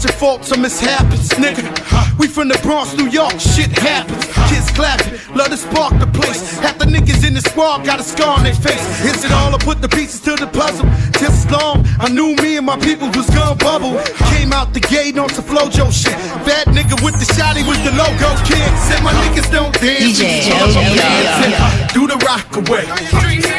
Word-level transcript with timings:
About 0.00 0.10
your 0.10 0.18
faults 0.18 0.52
or 0.52 0.58
mishaps, 0.58 1.28
nigga. 1.34 2.18
We 2.18 2.26
from 2.26 2.48
the 2.48 2.58
Bronx, 2.62 2.96
New 2.96 3.08
York, 3.08 3.38
shit 3.38 3.70
happens. 3.70 4.24
Kids 4.48 4.70
clapping, 4.72 5.12
love 5.36 5.48
to 5.48 5.56
spark 5.56 5.98
the 5.98 6.06
place. 6.06 6.58
Half 6.58 6.78
the 6.78 6.86
niggas 6.86 7.26
in 7.26 7.34
the 7.34 7.40
squad 7.40 7.84
got 7.84 8.00
a 8.00 8.02
scar 8.02 8.38
on 8.38 8.44
their 8.44 8.54
face. 8.54 8.80
Is 9.04 9.24
it 9.24 9.32
all 9.32 9.54
I 9.54 9.58
put 9.58 9.80
the 9.80 9.88
pieces 9.88 10.20
to 10.22 10.36
the 10.36 10.46
puzzle? 10.46 10.86
Just 11.18 11.50
long, 11.50 11.84
I 11.98 12.08
knew 12.08 12.34
me 12.36 12.56
and 12.56 12.66
my 12.66 12.78
people 12.78 13.08
was 13.08 13.28
gonna 13.30 13.56
bubble. 13.56 14.00
Came 14.32 14.52
out 14.52 14.72
the 14.72 14.80
gate 14.80 15.18
on 15.18 15.28
some 15.28 15.44
Flojo 15.44 15.92
shit. 15.92 16.16
Fat 16.46 16.66
nigga 16.68 16.96
with 17.04 17.16
the 17.20 17.28
shotty 17.34 17.66
was 17.66 17.78
the 17.84 17.92
logo 17.92 18.30
kid. 18.48 18.70
Said 18.88 19.02
my 19.02 19.12
niggas 19.20 19.50
don't 19.52 19.74
dance. 19.80 20.18
DJ 20.18 20.52
All 20.56 20.68
of 20.68 20.74
them 20.74 20.84
LBR. 20.84 20.96
dancing. 20.96 21.54
Do 21.92 22.06
the 22.06 22.16
rock 22.24 22.48
away. 22.56 22.84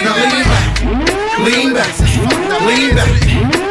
Now 0.02 0.16
lean 0.18 0.44
back, 0.50 0.66
lean 1.46 1.74
back, 1.74 1.94
lean 2.66 2.96
back, 2.96 3.71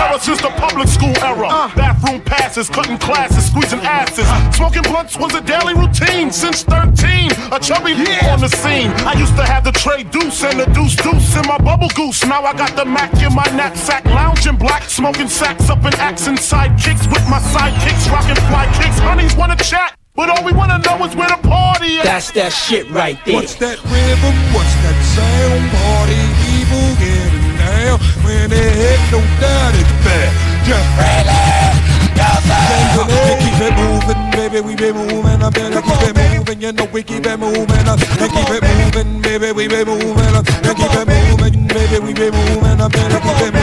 I 0.00 0.12
was 0.12 0.26
a 0.26 0.32
terror 0.32 0.36
since 0.36 0.40
the 0.40 0.48
public 0.60 0.88
school 0.88 1.16
era. 1.22 1.48
Uh. 1.48 1.74
Bathroom 1.76 2.20
passes, 2.22 2.68
cutting 2.68 2.98
classes, 2.98 3.46
squeezing 3.46 3.80
asses. 3.80 4.26
Smoking 4.56 4.82
blunts 4.82 5.16
was 5.18 5.34
a 5.34 5.40
daily 5.40 5.74
routine 5.74 6.30
since 6.30 6.62
13. 6.62 7.30
A 7.52 7.60
chubby 7.60 7.92
on 8.28 8.40
the 8.40 8.48
scene. 8.48 8.90
I 9.04 9.14
used 9.18 9.36
to 9.36 9.44
have 9.44 9.64
the 9.64 9.72
tray 9.72 10.04
deuce 10.04 10.42
and 10.44 10.58
the 10.58 10.66
deuce 10.66 10.96
deuce 10.96 11.36
in 11.36 11.46
my 11.46 11.58
bubble 11.58 11.90
goose. 11.94 12.24
Now 12.24 12.42
I 12.42 12.54
got 12.54 12.76
the 12.76 12.84
Mac 12.84 13.12
in 13.22 13.34
my 13.34 13.44
knapsack, 13.56 14.04
lounging 14.06 14.56
black, 14.56 14.84
smoking 14.84 15.28
sacks 15.28 15.68
up 15.68 15.84
in 15.84 15.94
accent 15.94 16.38
sidekicks 16.38 17.06
with 17.12 17.24
my 17.28 17.38
sidekicks, 17.52 18.10
rocking 18.10 18.40
fly 18.48 18.66
kicks. 18.80 18.98
Honeys 19.00 19.36
wanna 19.36 19.56
chat. 19.56 19.96
But 20.14 20.28
all 20.28 20.44
we 20.44 20.52
wanna 20.52 20.78
know 20.78 21.04
is 21.04 21.14
where 21.14 21.28
the 21.28 21.40
party 21.48 21.96
is. 21.96 22.04
That's 22.04 22.30
that 22.32 22.52
shit 22.52 22.90
right 22.90 23.18
there. 23.24 23.36
What's 23.36 23.54
that 23.56 23.78
rhythm? 23.84 24.34
What's 24.54 24.74
that 24.84 24.98
sound? 25.14 25.70
Party 25.70 26.20
people 26.44 26.84
getting 26.98 27.19
down. 27.80 27.98
When 28.24 28.50
they 28.50 28.68
hit, 28.76 29.00
no 29.12 29.20
doubt 29.40 29.74
it's 29.80 29.92
bad. 30.04 30.30
Just 30.68 30.88
really 33.08 33.36
keep 33.40 33.60
it 33.64 33.72
moving, 33.78 34.22
baby. 34.32 34.60
We 34.60 34.74
be 34.76 34.92
moving. 34.92 35.42
I 35.42 35.50
better 35.50 35.80
keep 35.82 36.02
it 36.08 36.14
moving. 36.36 36.60
You 36.60 36.72
know 36.72 36.86
we 36.92 37.02
keep 37.02 37.24
it 37.26 37.38
moving. 37.38 37.86
uh, 37.88 37.96
And 38.20 38.30
keep 38.32 38.50
it 38.50 38.62
moving, 38.62 39.22
baby. 39.22 39.52
We 39.52 39.68
be 39.68 39.84
moving. 39.84 40.34
And 40.36 40.46
keep 40.76 40.94
it 41.00 41.06
moving, 41.08 41.66
baby. 41.68 41.98
We 42.04 42.12
be 42.12 42.30
moving. 42.30 42.80
I 42.80 42.88
better 42.88 43.20
keep 43.20 43.40
it 43.46 43.52
moving, 43.54 43.59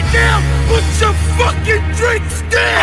right 0.00 0.12
now, 0.12 0.40
put 0.68 0.84
your 1.00 1.12
fucking 1.36 1.94
drinks 1.94 2.42
down. 2.52 2.79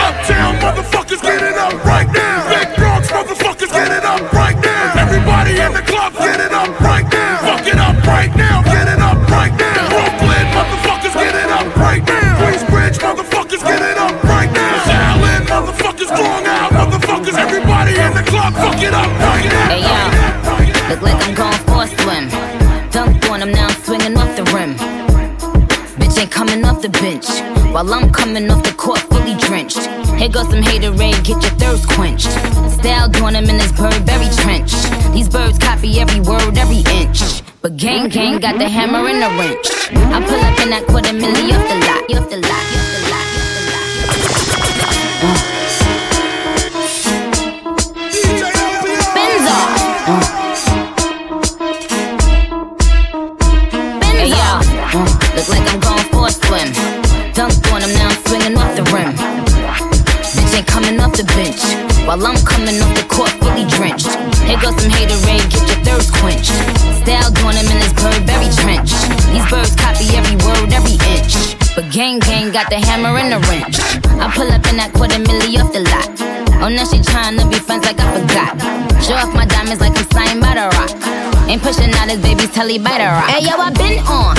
While 27.78 27.94
I'm 27.94 28.10
coming 28.12 28.50
off 28.50 28.64
the 28.64 28.72
court 28.72 28.98
fully 29.02 29.36
drenched. 29.36 29.86
Here 30.18 30.30
goes 30.30 30.50
some 30.50 30.64
haterade, 30.64 31.24
get 31.24 31.44
your 31.44 31.54
thirst 31.62 31.88
quenched. 31.88 32.32
Style 32.74 33.08
doing 33.08 33.36
him 33.36 33.46
in 33.52 33.60
this 33.60 33.72
Burberry 33.72 34.30
trench. 34.42 34.74
These 35.14 35.30
birds 35.30 35.60
copy 35.60 36.00
every 36.00 36.20
word, 36.22 36.58
every 36.58 36.82
inch. 36.98 37.44
But 37.62 37.78
gang 37.78 38.10
gang 38.10 38.40
got 38.40 38.58
the 38.58 38.68
hammer 38.68 39.08
and 39.08 39.22
the 39.22 39.30
wrench. 39.38 39.70
I 39.94 40.26
pull 40.26 40.42
up 40.42 40.60
in 40.60 40.72
that 40.72 40.88
quarter 40.88 41.14
milli 41.14 41.54
off 41.54 41.70
the 41.70 41.78
lot, 41.86 42.02
off 42.18 42.30
the 42.32 42.38
lot, 42.42 42.66
off 42.74 42.90
the 42.94 43.02
lot, 43.12 43.28
off 45.30 45.52
the 45.52 45.57
got 72.58 72.72
the 72.72 72.80
hammer 72.90 73.14
and 73.22 73.30
the 73.30 73.38
wrench. 73.46 73.78
I 74.18 74.34
pull 74.34 74.50
up 74.50 74.66
in 74.66 74.82
that 74.82 74.90
quarter 74.90 75.22
milli 75.22 75.62
off 75.62 75.70
the 75.78 75.86
lot. 75.94 76.10
Oh, 76.58 76.74
now 76.74 76.90
she 76.90 76.98
tryna 77.06 77.46
be 77.54 77.62
friends 77.62 77.86
like 77.86 78.02
I 78.02 78.10
forgot. 78.18 78.58
Show 79.06 79.14
off 79.14 79.30
my 79.30 79.46
diamonds 79.46 79.78
like 79.78 79.94
I'm 79.94 80.10
signed 80.10 80.42
by 80.42 80.58
the 80.58 80.66
rock. 80.74 80.90
Ain't 81.46 81.62
pushing 81.62 81.94
out 82.02 82.10
his 82.10 82.18
baby's 82.18 82.50
telly 82.50 82.82
by 82.82 82.98
the 82.98 83.14
rock. 83.14 83.30
Hey 83.30 83.46
yo, 83.46 83.54
I 83.62 83.70
been 83.78 84.02
on, 84.10 84.37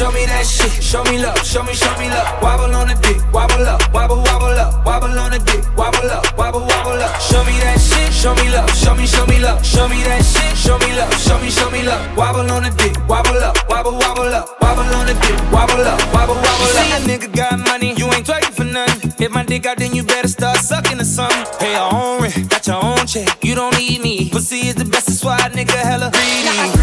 Show 0.00 0.10
me 0.12 0.24
that 0.24 0.48
shit. 0.48 0.72
Show 0.80 1.04
me 1.04 1.20
love. 1.20 1.36
Show 1.44 1.62
me, 1.62 1.74
show 1.76 1.92
me 2.00 2.08
love. 2.08 2.40
Wobble 2.40 2.72
on 2.72 2.88
the 2.88 2.96
dick. 3.04 3.20
Wobble 3.36 3.68
up. 3.68 3.84
Wobble, 3.92 4.16
wobble 4.16 4.56
up. 4.56 4.80
Wobble 4.80 5.12
on 5.12 5.28
the 5.28 5.38
dick. 5.44 5.60
Wobble 5.76 6.08
up. 6.08 6.24
Wobble, 6.40 6.64
wobble 6.64 6.96
up. 7.04 7.20
Show 7.20 7.44
me 7.44 7.60
that 7.60 7.76
shit. 7.76 8.08
Show 8.08 8.32
me 8.32 8.48
love. 8.48 8.64
Show 8.72 8.96
me, 8.96 9.04
show 9.04 9.26
me 9.26 9.36
love. 9.44 9.60
Show 9.60 9.92
me 9.92 10.00
that 10.08 10.24
shit. 10.24 10.56
Show 10.56 10.80
me 10.80 10.96
love. 10.96 11.12
Show 11.20 11.36
me, 11.44 11.50
show 11.50 11.68
me 11.68 11.82
love. 11.84 12.00
Wobble 12.16 12.48
on 12.48 12.62
the 12.64 12.72
dick. 12.80 12.96
Wobble 13.12 13.44
up. 13.44 13.60
Wobble, 13.68 13.92
wobble 13.92 14.32
up. 14.32 14.48
Wobble 14.64 14.88
on 14.88 15.04
the 15.04 15.12
dick. 15.20 15.36
Wobble 15.52 15.84
up. 15.84 16.00
Wobble, 16.16 16.32
wobble 16.32 16.72
up. 16.72 16.80
See 16.80 16.96
a 16.96 17.00
nigga 17.04 17.28
got 17.36 17.60
money, 17.60 17.92
you 17.92 18.08
ain't 18.08 18.24
twerking 18.24 18.56
for 18.56 18.64
nothing. 18.64 19.12
If 19.20 19.30
my 19.32 19.44
dick 19.44 19.66
out, 19.66 19.76
then 19.76 19.92
you 19.92 20.02
better 20.02 20.28
start 20.28 20.64
sucking 20.64 20.98
or 20.98 21.04
something. 21.04 21.44
Pay 21.60 21.76
your 21.76 21.92
own 21.92 22.22
rent, 22.22 22.48
got 22.48 22.66
your 22.66 22.82
own 22.82 23.04
check. 23.06 23.28
You 23.44 23.54
don't 23.54 23.76
need 23.76 24.00
me. 24.00 24.30
Pussy 24.30 24.68
is 24.68 24.76
the 24.76 24.86
best, 24.86 25.08
that's 25.08 25.22
why 25.22 25.36
a 25.36 25.50
nigga 25.50 25.76
hella 25.76 26.10
greedy. 26.10 26.79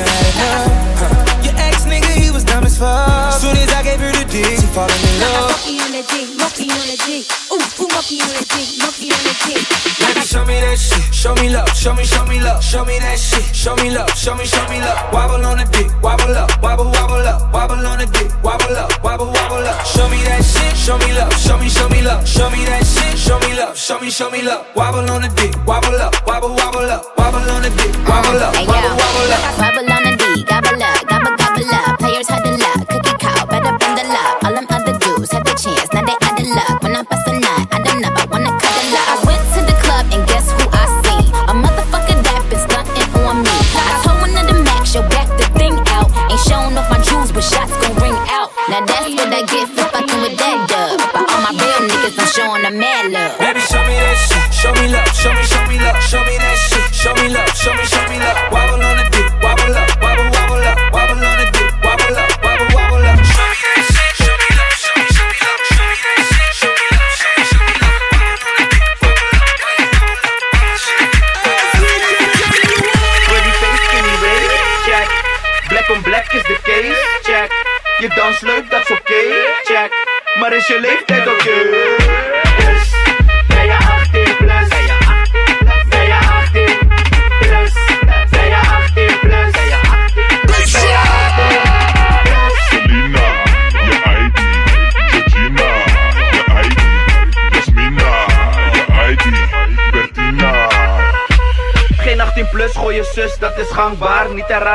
You 0.00 0.06
had 0.08 0.26
enough. 0.32 0.72
Huh. 1.00 1.44
Your 1.44 1.54
ex 1.56 1.84
nigga, 1.84 2.12
he 2.16 2.30
was 2.30 2.44
dumb 2.44 2.64
as 2.64 2.78
fuck. 2.78 3.32
Soon 3.34 3.56
as 3.56 3.70
I 3.72 3.82
gave 3.82 4.00
her 4.00 4.12
the 4.12 4.24
dick, 4.24 4.56
she 4.56 4.66
falling 4.72 4.96
in 4.96 5.20
love 5.20 5.69
fucking 8.00 8.22
on 8.24 8.32
the 8.32 8.44
dick, 8.48 8.68
fucking 8.80 9.12
on 9.12 9.22
the 9.28 9.34
dick. 9.44 9.60
Baby, 10.00 10.24
show 10.24 10.44
me 10.48 10.56
that 10.56 10.78
shit, 10.80 11.04
show 11.12 11.34
me 11.36 11.52
love, 11.52 11.68
show 11.76 11.92
me, 11.92 12.04
show 12.04 12.24
me 12.24 12.40
love, 12.40 12.64
show 12.64 12.84
me 12.84 12.96
that 12.98 13.18
shit, 13.20 13.44
show 13.52 13.76
me 13.76 13.92
love, 13.92 14.08
show 14.16 14.34
me, 14.34 14.44
show 14.48 14.64
me 14.72 14.80
love. 14.80 14.96
Wobble 15.12 15.44
on 15.44 15.60
the 15.60 15.66
dick, 15.68 15.92
wobble 16.00 16.32
up, 16.32 16.48
wobble, 16.64 16.88
wobble 16.88 17.28
up, 17.28 17.52
wobble 17.52 17.84
on 17.84 17.98
the 18.00 18.08
dick, 18.08 18.32
wobble 18.40 18.72
up, 18.72 18.88
wobble, 19.04 19.28
wobble 19.28 19.68
up. 19.68 19.84
Show 19.84 20.08
me 20.08 20.16
that 20.24 20.40
shit, 20.40 20.72
show 20.80 20.96
me 20.96 21.12
love, 21.12 21.32
show 21.36 21.58
me, 21.60 21.68
show 21.68 21.88
me 21.92 22.00
love, 22.00 22.24
show 22.24 22.48
me 22.48 22.64
that 22.64 22.80
shit, 22.88 23.18
show 23.20 23.38
me 23.44 23.52
love, 23.52 23.76
show 23.76 24.00
me, 24.00 24.08
show 24.08 24.30
me 24.30 24.40
love. 24.40 24.64
Wobble 24.74 25.04
on 25.12 25.20
the 25.20 25.28
dick, 25.36 25.52
wobble 25.68 26.00
up, 26.00 26.16
wobble, 26.24 26.56
wobble 26.56 26.88
up, 26.88 27.04
wobble 27.20 27.44
on 27.52 27.60
the 27.62 27.70
dick, 27.76 27.92
wobble 28.08 28.40
up, 28.40 28.56
wobble, 28.64 28.96
wobble 28.96 29.32
up, 29.36 29.44
wobble 29.60 29.92
on 29.92 30.02
the 30.08 30.12
dick, 30.16 30.48
gobble 30.48 30.80
up, 30.80 30.96
gobble, 31.04 31.36
gobble 31.36 31.68
up. 31.68 32.00
Players 32.00 32.28
huddle 32.32 32.64
up, 32.64 32.80
cookie 32.88 33.16
cow, 33.20 33.44
better 33.44 33.76
bend 33.76 33.94
the 34.00 34.04
love. 34.08 34.49
Now 48.70 48.86
that's 48.86 49.10
what 49.18 49.34
I 49.34 49.42
get 49.50 49.66
for 49.66 49.82
fucking 49.90 50.22
with 50.22 50.38
that 50.38 50.70
dub. 50.70 50.94
But 51.10 51.26
all 51.26 51.42
my 51.42 51.50
real 51.58 51.90
niggas, 51.90 52.14
I'm 52.14 52.30
showing 52.30 52.62
them 52.62 52.78
mad 52.78 53.10
love. 53.10 53.34
Baby, 53.42 53.58
show 53.66 53.82
me 53.82 53.98
that 53.98 54.14
shit. 54.14 54.46
Show 54.54 54.70
me 54.78 54.86
love. 54.94 55.10
Show 55.10 55.34
me, 55.34 55.42
show 55.42 55.64
me 55.66 55.76
love. 55.82 55.98
Show 56.06 56.22
me 56.22 56.38
that 56.38 56.49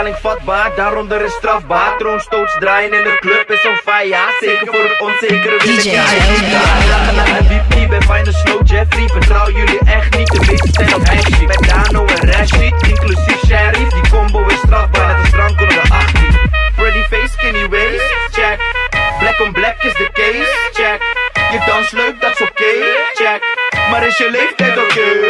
herhaling 0.05 0.17
vatbaar, 0.21 0.75
daaronder 0.75 1.21
is 1.21 1.33
strafbaar. 1.33 1.97
Troonstoots 1.97 2.55
draaien 2.59 2.93
in 2.93 3.03
de 3.03 3.17
club 3.19 3.51
is 3.51 3.65
on 3.65 3.75
fire. 3.75 4.35
Zeker 4.39 4.67
voor 4.67 4.83
het 4.89 5.01
onzekere 5.01 5.57
wil 5.57 5.73
ik 5.73 5.81
je. 5.81 5.95
Lachen 6.89 7.15
naar 7.15 7.29
mijn 7.29 7.45
VP, 7.45 7.89
ben 7.89 8.03
fijne 8.03 8.31
slow 8.31 8.67
Jeffrey. 8.67 9.07
Vertrouw 9.07 9.49
jullie 9.51 9.79
echt 9.85 10.17
niet, 10.17 10.31
de 10.31 10.39
meeste 10.39 10.69
zijn 10.71 10.95
op 10.95 11.07
hashie. 11.07 11.47
Met 11.47 11.69
Dano 11.69 12.05
en 12.05 12.31
Rashid, 12.31 12.87
inclusief 12.87 13.39
Sheriff. 13.45 13.89
Die 13.93 14.09
combo 14.09 14.45
is 14.47 14.57
strafbaar, 14.57 15.07
net 15.07 15.17
als 15.17 15.29
drank 15.29 15.61
onder 15.61 15.81
de 15.83 15.89
18. 15.89 16.49
Pretty 16.75 17.03
face, 17.09 17.27
skinny 17.27 17.69
waist, 17.69 18.13
check. 18.31 18.59
Black 19.19 19.39
on 19.39 19.51
black 19.51 19.83
is 19.83 19.93
de 19.93 20.09
case, 20.13 20.55
check. 20.73 21.01
Je 21.51 21.59
dans 21.67 21.91
leuk, 21.91 22.21
dat 22.21 22.31
is 22.31 22.41
oké, 22.41 22.73
check. 23.13 23.41
Maar 23.89 24.07
is 24.07 24.17
je 24.17 24.29
leeftijd 24.31 24.77
oké? 24.77 24.99
I 25.01 25.24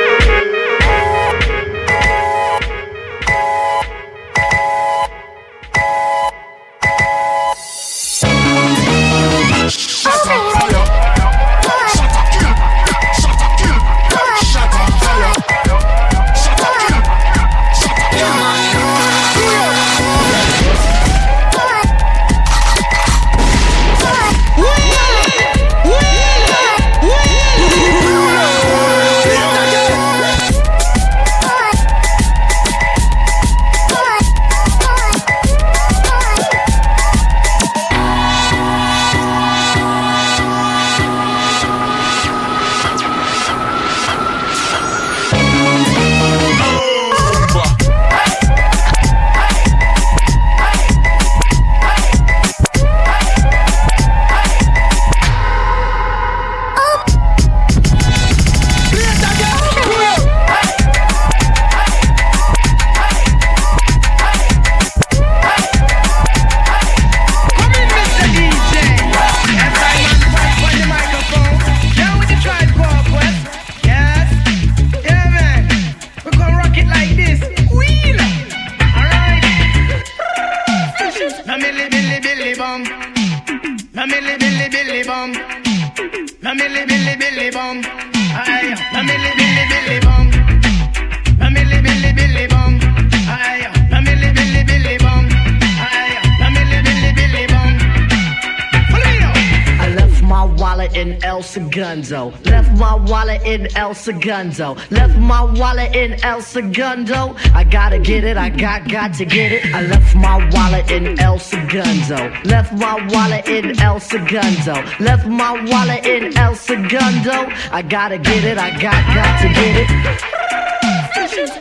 Segundo. 104.06 104.78
Left 104.92 105.18
my 105.18 105.42
wallet 105.42 105.96
in 105.96 106.24
El 106.24 106.40
Segundo. 106.40 107.36
I 107.56 107.64
gotta 107.64 107.98
get 107.98 108.24
it, 108.24 108.38
I 108.38 108.50
got 108.50 108.88
got 108.88 109.16
to 109.16 109.26
get 109.26 109.52
it. 109.52 109.74
I 109.74 109.82
left 109.82 110.14
my 110.16 110.48
wallet 110.52 110.92
in 110.92 111.20
El 111.20 111.40
Segundo. 111.40 112.32
Left 112.44 112.72
my 112.74 113.04
wallet 113.10 113.48
in 113.48 113.80
El 113.80 114.00
Segundo. 114.00 114.76
Left 115.00 115.26
my 115.26 115.54
wallet 115.72 116.06
in 116.06 116.38
El 116.38 116.54
Segundo. 116.54 117.50
I 117.72 117.82
gotta 117.82 118.20
get 118.20 118.44
it, 118.44 118.60
I 118.60 118.70
got 118.80 119.02
got 119.18 119.42
to 119.42 119.48
get 119.50 119.76
it. 119.82 119.90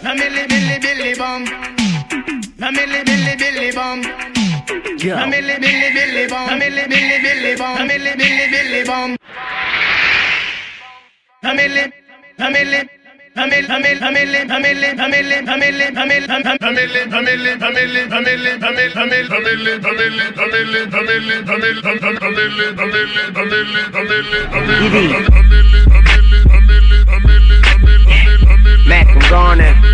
Milli 0.05 0.47
billy 0.47 0.79
billy 0.85 1.15
bum. 1.15 1.47
Milli 2.61 3.05
billy 3.07 3.37
billy 3.41 3.73
bum. 3.73 4.03
Na 4.03 5.25
milli 5.33 5.57
billy 5.63 5.91
billy 5.97 6.27
bum. 6.29 6.61
Milli 6.61 6.89
billy 6.93 7.19
billy 7.25 7.57
bum. 7.57 7.89
Milli 7.89 8.13
billy 8.19 8.47
billy 8.51 8.85
bum. 8.85 9.17
Macaroni 28.87 29.94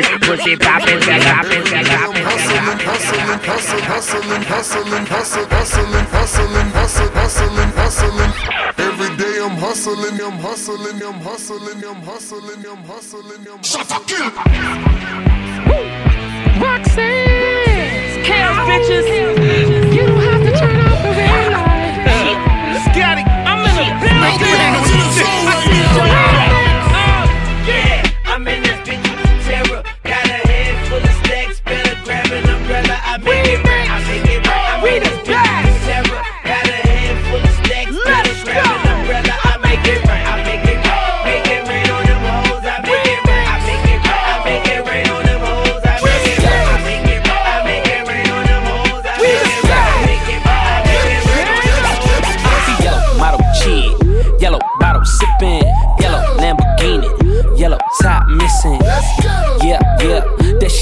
poppin', 0.01 0.19
pussy 0.21 0.55
poppin', 0.57 0.99
back 0.99 1.21
poppin', 1.23 1.63
back 1.63 1.85
poppin', 1.85 2.23
back 2.23 2.45
poppin'. 2.45 3.01
Every 8.77 9.17
day 9.17 9.39
I'm 9.41 9.57
hustling, 9.57 10.21
I'm 10.21 10.37
hustling, 10.39 11.01
I'm 11.03 11.19
hustling, 11.21 11.83
I'm 11.83 12.01
hustling, 12.01 12.65
I'm 12.65 12.83
hustling, 12.83 13.47
I'm 13.47 13.57
hustling. 13.57 13.63
Shut 13.63 13.91
up, 13.91 14.07
kill. 14.07 14.29
Roxanne, 16.61 18.23
chaos 18.23 18.57
bitches. 18.67 19.80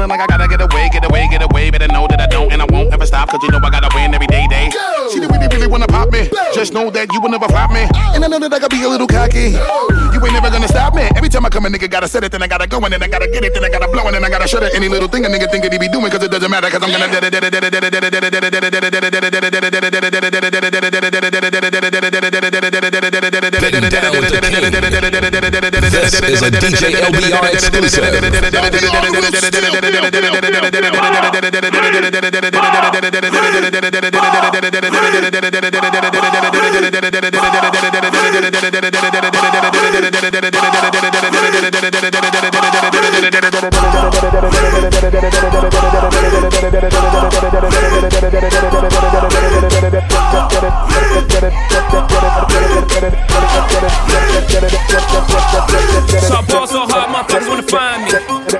feeling 0.00 0.16
like 0.16 0.24
I 0.24 0.26
gotta 0.32 0.48
get 0.48 0.60
away, 0.64 0.88
get 0.88 1.04
away, 1.04 1.28
get 1.28 1.42
away. 1.42 1.70
Better 1.70 1.88
know 1.88 2.06
that 2.08 2.20
I 2.20 2.26
don't 2.26 2.50
and 2.52 2.62
I 2.62 2.66
won't 2.72 2.92
ever 2.92 3.04
stop. 3.04 3.28
Cause 3.28 3.42
you 3.42 3.50
know 3.50 3.60
I 3.60 3.68
gotta 3.68 3.90
win 3.94 4.14
every 4.14 4.26
day, 4.26 4.46
day. 4.48 4.70
She 5.12 5.20
didn't 5.20 5.32
really, 5.36 5.48
really 5.52 5.66
wanna 5.68 5.86
pop 5.86 6.10
me. 6.10 6.30
Just 6.54 6.72
know 6.72 6.88
that 6.90 7.12
you 7.12 7.20
will 7.20 7.28
never 7.28 7.48
flop 7.48 7.70
me. 7.70 7.84
And 8.16 8.24
I 8.24 8.28
know 8.28 8.38
that 8.38 8.52
I 8.52 8.58
gotta 8.58 8.74
be 8.74 8.82
a 8.82 8.88
little 8.88 9.06
cocky. 9.06 9.52
You 9.52 10.18
ain't 10.24 10.32
never 10.32 10.48
gonna 10.48 10.68
stop 10.68 10.94
me. 10.94 11.04
Every 11.16 11.28
time 11.28 11.44
I 11.44 11.50
come, 11.50 11.66
a 11.66 11.68
nigga 11.68 11.90
gotta 11.90 12.08
set 12.08 12.24
it, 12.24 12.32
then 12.32 12.42
I 12.42 12.48
gotta 12.48 12.66
go, 12.66 12.80
and 12.80 12.92
then 12.92 13.02
I 13.02 13.08
gotta 13.08 13.28
get 13.28 13.44
it, 13.44 13.52
then 13.52 13.64
I 13.64 13.68
gotta 13.68 13.88
blow, 13.88 14.06
and 14.06 14.14
then 14.14 14.24
I 14.24 14.30
gotta 14.30 14.48
shut 14.48 14.62
it. 14.62 14.74
Any 14.74 14.88
little 14.88 15.08
thing 15.08 15.26
a 15.26 15.28
nigga 15.28 15.50
think 15.50 15.64
that 15.64 15.72
he 15.72 15.78
be 15.78 15.88
doing, 15.88 16.10
cause 16.10 16.24
it 16.24 16.30
doesn't 16.30 16.50
matter, 16.50 16.70
cause 16.70 16.82
I'm 16.82 16.92
gonna. 16.92 17.08
This 25.90 26.24
is 26.24 26.42
a 26.42 26.50
DJ 26.50 26.96
LBR 26.96 27.50
So 55.00 56.34
I 56.36 56.42
ball 56.46 56.66
so 56.66 56.86
hard, 56.86 57.08
motherfuckers 57.10 57.48
wanna 57.48 57.62
find 57.62 58.04
me. 58.04 58.10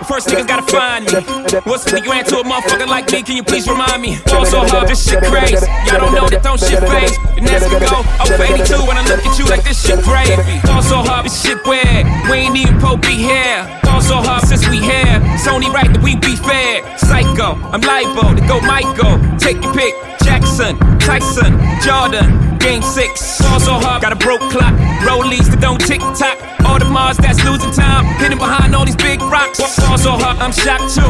First 0.09 0.29
niggas 0.29 0.47
gotta 0.49 0.63
find 0.63 1.05
me. 1.13 1.20
What's 1.65 1.85
50 1.85 2.07
grand 2.07 2.27
to 2.29 2.41
a 2.41 2.45
motherfucker 2.45 2.87
like 2.87 3.11
me? 3.13 3.23
Can 3.23 3.37
you 3.37 3.43
please 3.43 3.69
remind 3.69 4.01
me? 4.03 4.19
Ball 4.27 4.47
so 4.47 4.65
hard, 4.65 4.89
this 4.89 5.09
shit 5.09 5.23
crazy. 5.25 5.67
Y'all 5.87 6.01
don't 6.01 6.15
know 6.15 6.29
that 6.29 6.43
don't 6.43 6.59
shit 6.59 6.81
phase. 6.81 7.17
And 7.37 7.49
as 7.49 7.65
we 7.69 7.79
go, 7.81 8.03
I'm 8.21 8.29
82 8.29 8.87
when 8.87 8.97
I 8.97 9.05
look 9.09 9.25
at 9.25 9.39
you 9.39 9.47
like 9.47 9.65
this 9.65 9.81
shit 9.81 10.03
gravy. 10.05 10.61
Ball 10.65 10.83
so 10.83 11.03
hard, 11.03 11.27
this 11.27 11.41
shit 11.43 11.59
weird. 11.67 12.07
We 12.31 12.49
ain't 12.49 12.57
even 12.57 12.79
po 12.81 12.97
be 12.97 13.17
here. 13.17 13.67
Ball 13.83 14.01
so 14.01 14.17
hard 14.17 14.45
since 14.47 14.69
we 14.69 14.79
here. 14.79 15.21
It's 15.35 15.47
only 15.47 15.69
right 15.71 15.91
that 15.91 16.03
we 16.03 16.17
be 16.17 16.37
fair. 16.37 16.85
Psycho, 16.99 17.57
I'm 17.73 17.81
liable 17.81 18.37
to 18.37 18.45
go 18.47 18.61
Michael. 18.61 19.19
Take 19.39 19.63
your 19.63 19.75
pick. 19.75 19.95
Jackson, 20.23 20.77
Tyson, 21.01 21.59
Jordan, 21.83 22.59
Game 22.59 22.83
6. 22.83 23.41
Ball 23.41 23.61
so 23.61 23.73
hard, 23.73 24.03
got 24.03 24.13
a 24.13 24.17
broke 24.17 24.45
clock. 24.53 24.75
Rollies 25.03 25.49
that 25.51 25.61
don't 25.61 25.81
tick 25.81 26.01
tock. 26.15 26.39
All 26.65 26.79
the 26.79 26.85
Mars 26.85 27.17
that's 27.17 27.43
losing 27.45 27.73
time. 27.73 28.05
Hidden 28.21 28.39
behind 28.39 28.77
all 28.77 28.85
these 28.85 28.97
big 28.97 29.21
rocks. 29.23 29.59
Ball 29.59 29.99
so 29.99 30.13
hard, 30.13 30.37
I'm 30.39 30.53
shocked 30.53 30.95
too. 30.95 31.10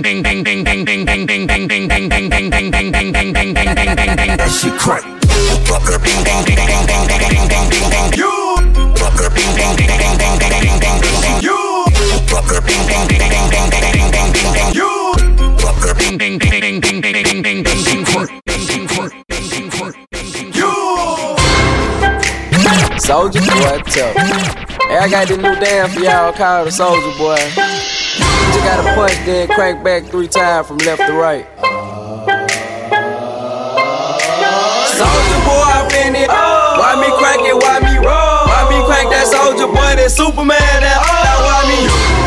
That 22.63 22.99
Soldier 23.01 23.41
boy, 23.41 23.81
tell. 23.91 24.13
Hey, 24.89 24.97
I 24.97 25.09
got 25.09 25.27
this 25.27 25.37
new 25.37 25.55
dance 25.55 25.93
for 25.93 26.01
y'all 26.01 26.33
called 26.33 26.67
the 26.67 26.71
Soldier 26.71 27.17
Boy. 27.17 28.10
You 28.31 28.47
just 28.53 28.63
gotta 28.63 28.83
punch, 28.95 29.17
then 29.25 29.47
crank 29.49 29.83
back 29.83 30.03
three 30.05 30.27
times 30.27 30.67
from 30.67 30.77
left 30.79 31.01
to 31.07 31.13
right. 31.13 31.45
Soldier 34.91 35.41
boy, 35.45 35.65
I 35.65 35.87
been 35.89 36.15
it. 36.15 36.29
Why 36.29 36.95
me 36.99 37.09
crank 37.17 37.41
it? 37.47 37.57
Why 37.57 37.79
me 37.81 37.97
roll? 37.97 38.45
Why 38.47 38.67
me 38.69 38.77
crank 38.85 39.09
that 39.09 39.27
soldier 39.27 39.67
boy? 39.67 39.95
That 39.97 40.11
Superman? 40.11 40.59
That 40.59 40.97
now 41.01 41.39
why 41.45 41.65
me 41.65 41.77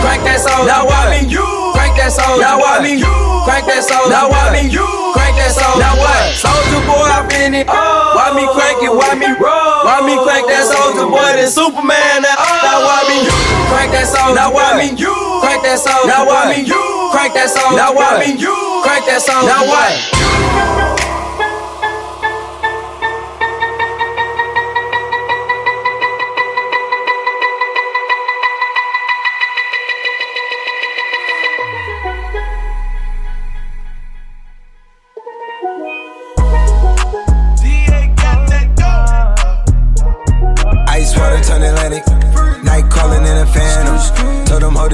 crank 0.02 0.22
that 0.26 0.40
soldier? 0.40 0.66
Now 0.66 0.86
why 0.86 1.10
me 1.12 1.26
you 1.30 1.44
crank 1.74 1.94
that 2.00 2.10
soldier? 2.10 2.40
Now 2.42 2.58
why 2.58 2.82
me 2.82 2.98
you 2.98 3.14
crank 3.46 3.66
that 3.70 3.84
soldier? 3.84 4.10
Now 4.10 4.30
why 4.30 4.50
me 4.50 4.66
you 4.70 4.86
crank 5.14 5.36
that 5.38 5.52
soldier? 5.54 5.80
Now 5.82 5.94
what? 5.98 6.34
Soldier 6.34 6.82
boy, 6.88 7.06
I 7.06 7.22
been 7.30 7.54
it. 7.54 7.66
Why 7.68 8.32
me 8.34 8.44
crank 8.54 8.82
it? 8.82 8.90
Why 8.90 9.14
me 9.14 9.30
roll? 9.38 9.86
Why 9.86 10.02
me 10.02 10.14
crank 10.24 10.48
that 10.50 10.66
soldier 10.66 11.06
boy? 11.06 11.38
That 11.38 11.50
Superman? 11.50 12.26
That 12.26 12.38
now 12.38 12.82
why 12.82 13.06
me 13.06 13.28
you 13.28 13.43
crank 13.84 14.00
that 14.00 14.08
soldier? 14.08 14.34
Now 14.34 14.52
why 14.52 14.78
me 14.78 14.96
you 14.96 15.12
crank 15.40 15.62
that 15.62 15.78
soldier? 15.78 16.08
Now 16.08 16.24
why 16.26 16.56
me 16.56 16.64
you 16.64 17.10
crank 17.12 17.34
that 17.34 17.50
soldier? 17.50 17.76
Now 17.76 17.92
why 17.92 18.18
me 18.20 18.32
you 18.40 18.80
crank 18.82 19.04
that 19.06 19.20
soldier? 19.20 19.48
Now 19.48 19.64
what? 19.68 21.03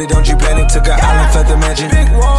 It, 0.00 0.08
don't 0.08 0.26
you 0.26 0.36
panic. 0.36 0.68
Took 0.68 0.88
an 0.88 0.98
island, 1.00 1.32
felt 1.32 1.48
the 1.48 1.56
mansion. 1.56 1.90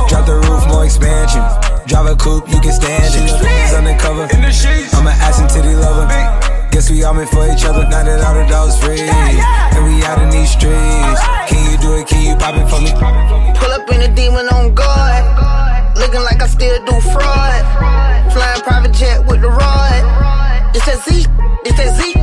Drop 0.09 0.25
the 0.25 0.35
roof, 0.35 0.67
more 0.67 0.85
expansion. 0.85 1.41
Drive 1.87 2.07
a 2.07 2.15
coupe, 2.15 2.47
you 2.49 2.59
can 2.59 2.73
stand 2.73 3.03
it. 3.03 3.29
It's 3.29 3.73
undercover. 3.73 4.27
I'm 4.31 5.07
an 5.07 5.15
ass 5.21 5.39
and 5.39 5.49
titty 5.49 5.75
lover. 5.75 6.07
Guess 6.71 6.87
Guess 6.87 6.91
we 6.91 7.03
all 7.03 7.13
meant 7.13 7.29
for 7.29 7.45
each 7.51 7.65
other. 7.65 7.83
Now 7.89 8.03
that 8.03 8.23
all 8.23 8.33
the 8.33 8.47
dogs 8.47 8.79
free, 8.79 9.01
and 9.01 9.83
we 9.85 10.01
out 10.07 10.21
in 10.23 10.29
these 10.29 10.51
streets. 10.51 11.21
Can 11.51 11.59
you 11.69 11.77
do 11.77 11.99
it? 11.99 12.07
Can 12.07 12.25
you 12.25 12.35
pop 12.39 12.55
it 12.55 12.65
for 12.71 12.79
me? 12.79 12.91
Pull 13.59 13.71
up 13.71 13.85
in 13.91 14.01
a 14.01 14.15
demon 14.15 14.47
on 14.49 14.73
guard. 14.73 15.23
Looking 15.97 16.23
like 16.23 16.41
I 16.41 16.47
still 16.47 16.79
do 16.85 16.95
fraud. 17.11 17.61
Flying 18.31 18.61
private 18.63 18.93
jet 18.93 19.19
with 19.27 19.41
the 19.41 19.49
rod. 19.49 20.01
It's 20.73 20.85
that 20.85 21.03
Z, 21.03 21.27
it's 21.67 21.77
that 21.77 21.91
Z. 21.99 22.13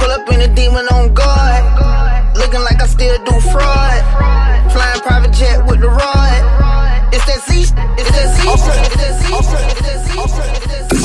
Pull 0.00 0.10
up 0.10 0.26
in 0.32 0.40
a 0.40 0.48
demon 0.54 0.88
on 0.88 1.12
guard. 1.12 1.62
Looking 2.36 2.62
like 2.62 2.80
I 2.80 2.86
still 2.86 3.18
do 3.24 3.38
fraud. 3.52 3.81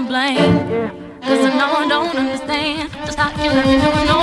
To 0.00 0.08
blame. 0.08 0.90
Cause 1.20 1.44
I 1.44 1.58
know 1.58 1.72
I 1.72 1.88
don't 1.88 2.14
understand. 2.16 2.90
Just 3.04 3.18
how 3.18 3.30
you 3.42 3.50
love 3.50 3.66
me, 3.66 3.76
doing 3.76 4.06
no 4.06 4.19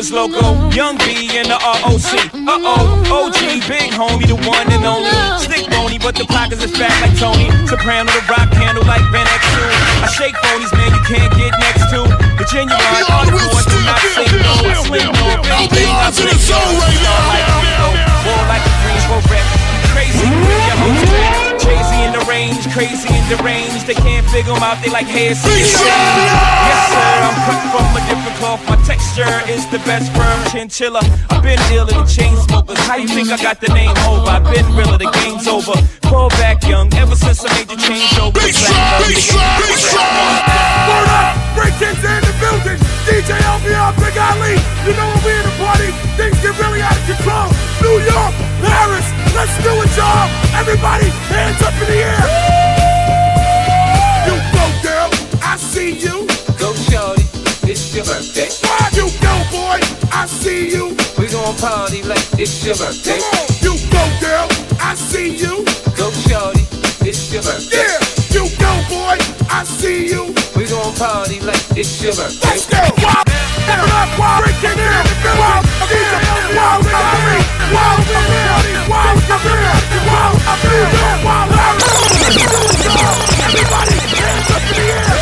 the 0.00 0.06
flow 0.06 0.26
loco. 0.26 0.70
Young 0.72 0.96
B 0.98 1.28
and 1.36 1.48
the 1.48 1.58
ROC. 1.60 2.32
Uh 2.32 2.56
oh, 2.64 3.28
OG, 3.28 3.68
big 3.68 3.92
homie, 3.92 4.24
the 4.24 4.36
one 4.48 4.64
and 4.72 4.84
only. 4.84 5.12
Stick 5.36 5.68
bony, 5.68 5.98
but 5.98 6.16
the 6.16 6.24
pockets 6.24 6.64
is 6.64 6.72
fat 6.72 6.92
like 7.04 7.16
Tony. 7.20 7.52
Soprano, 7.68 8.08
the 8.08 8.24
rock 8.28 8.48
handle 8.56 8.84
like 8.88 9.04
Ben 9.12 9.26
X2. 9.26 9.56
I 10.00 10.08
shake 10.16 10.36
phonies, 10.40 10.72
man, 10.72 10.88
you 10.96 11.02
can't 11.04 11.32
get 11.36 11.52
next 11.60 11.92
to. 11.92 12.08
The 12.40 12.44
genuine, 12.48 12.80
all 13.12 13.28
the 13.28 13.36
boys 13.36 13.66
do 13.68 13.76
not 13.84 14.00
sing 14.16 14.32
no. 14.40 14.54
Sling 14.88 15.12
no, 15.12 15.26
if 15.36 15.52
anything, 15.52 15.92
I 15.92 16.08
sing 16.16 16.32
no. 16.48 16.60
Like 17.28 17.44
Rico, 17.60 17.88
more 18.24 18.44
like 18.48 18.64
a 18.64 18.72
Greensboro 18.80 19.20
rep. 19.28 19.44
Crazy, 19.92 20.24
your 20.24 20.78
host 20.80 21.60
Crazy 21.60 21.98
in 22.08 22.12
the 22.16 22.24
range, 22.24 22.62
crazy 22.72 23.10
in 23.12 23.24
the 23.28 23.36
range. 23.44 23.84
They 23.84 23.94
can't 23.94 24.24
figure 24.30 24.54
'em 24.54 24.62
out, 24.62 24.80
they 24.80 24.88
like 24.88 25.06
hair. 25.06 25.36
Yes, 25.36 25.44
sir, 25.44 27.04
I'm 27.20 27.36
cut 27.44 27.60
from 27.68 27.84
a 27.92 28.00
different 28.08 28.36
cloth. 28.40 28.69
Texture 29.20 29.52
is 29.52 29.66
the 29.68 29.78
best 29.84 30.08
firm 30.16 30.38
chinchilla. 30.50 31.00
I've 31.28 31.42
been 31.42 31.60
dealing 31.68 31.96
with 31.96 32.08
chain 32.08 32.36
smokers. 32.48 32.78
How 32.88 32.96
you 32.96 33.08
think 33.08 33.28
I 33.28 33.36
got 33.36 33.60
the 33.60 33.68
name 33.68 33.92
over? 34.08 34.24
I've 34.24 34.44
been 34.48 34.64
realer, 34.72 34.96
the 34.96 35.12
game's 35.20 35.46
over. 35.46 35.76
Fall 36.08 36.28
back 36.40 36.64
young, 36.64 36.92
ever 36.94 37.14
since 37.14 37.44
I 37.44 37.52
made 37.52 37.68
the 37.68 37.76
change 37.76 38.16
over. 38.16 38.32
Big 38.32 38.54
shot, 38.54 39.04
big 39.04 39.20
shot, 39.20 39.60
big 39.60 39.76
Word 40.88 41.10
up! 41.12 41.36
Breakdance 41.52 42.00
in 42.00 42.20
the 42.24 42.34
building. 42.40 42.80
DJ 43.04 43.36
LBR, 43.36 43.92
Big 44.00 44.16
Ali. 44.16 44.56
You 44.88 44.96
know 44.96 45.08
when 45.12 45.20
we 45.28 45.32
in 45.36 45.44
the 45.44 45.54
party, 45.60 45.90
things 46.16 46.40
get 46.40 46.56
really 46.56 46.80
out 46.80 46.96
of 46.96 47.04
control. 47.04 47.52
New 47.84 48.00
York, 48.00 48.32
Paris, 48.64 49.06
let's 49.36 49.52
do 49.60 49.72
it, 49.84 49.92
y'all. 50.00 50.28
Everybody, 50.56 51.12
hands 51.28 51.60
up 51.60 51.76
in 51.76 51.88
the 51.92 52.00
air. 52.08 52.24
You 54.24 54.34
go, 54.56 54.64
girl. 54.80 55.08
I 55.44 55.56
see 55.56 55.98
you. 56.00 56.29
It's 57.70 57.94
your 57.94 58.02
birthday. 58.02 58.50
Why 58.66 58.90
you 58.98 59.06
go, 59.22 59.30
boy? 59.54 59.78
I 60.10 60.26
see 60.26 60.74
you. 60.74 60.90
We 61.14 61.30
gon' 61.30 61.54
party 61.62 62.02
like 62.02 62.26
it's 62.34 62.66
your 62.66 62.74
birthday. 62.74 63.22
Come 63.22 63.30
on, 63.30 63.46
you 63.62 63.78
go, 63.94 64.02
girl. 64.18 64.50
I 64.82 64.98
see 64.98 65.38
you. 65.38 65.62
Go, 65.94 66.10
shorty, 66.26 66.66
it's 67.06 67.30
your 67.30 67.46
birthday. 67.46 67.78
Yeah, 67.78 68.02
you 68.34 68.50
go, 68.58 68.74
boy. 68.90 69.14
I 69.46 69.62
see 69.62 70.10
you. 70.10 70.34
We 70.58 70.66
gon' 70.66 70.98
party 70.98 71.38
like 71.46 71.62
it's 71.78 72.02
your 72.02 72.10
birthday. 72.10 72.58
Let's 72.58 72.66
go. 72.66 72.82
Wild, 73.06 73.30
wild, 74.18 74.42
breaking 74.42 74.74
in 74.74 74.90
the 74.90 75.14
building. 75.22 75.38
Wild, 75.38 75.62
wild, 76.58 76.90
wild, 76.90 76.90
wild, 76.90 76.90
Larry, 76.90 77.38
wild, 78.90 79.14
Larry, 79.30 79.78
wild, 80.10 81.54
Larry. 81.54 81.86
Everybody, 83.46 83.94
hands 84.18 84.50
up 84.58 84.58
in 84.58 84.74
the 84.74 84.90
air. 84.90 85.19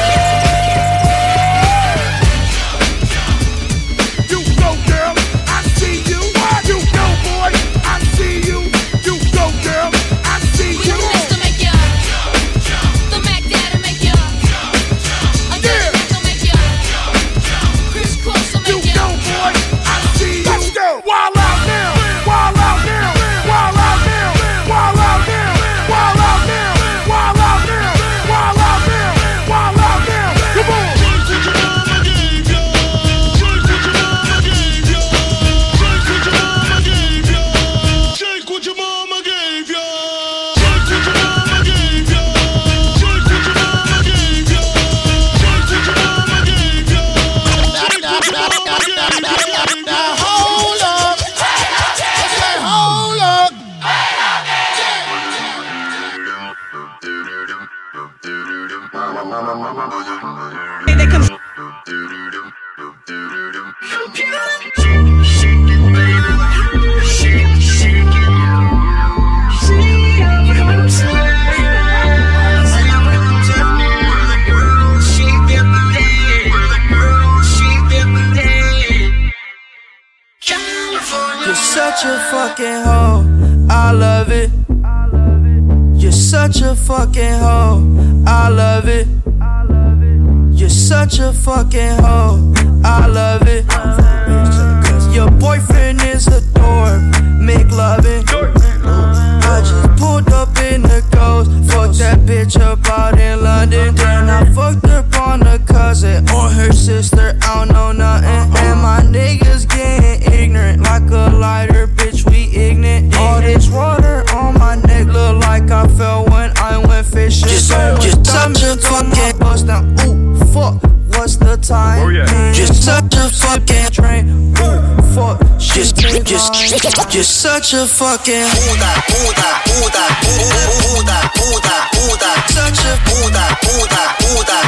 such 127.69 127.81
a 127.81 127.87
fucking 127.87 128.49
Buddha, 128.49 128.93
Buddha, 129.13 129.51
Buddha, 129.69 130.05
Buddha, 130.25 131.19
Buddha, 131.37 131.77
Buddha, 131.93 132.33
such 132.49 132.81
a 132.81 132.97
Buddha, 133.05 133.45
Buddha, 133.61 134.05
Buddha, 134.25 134.59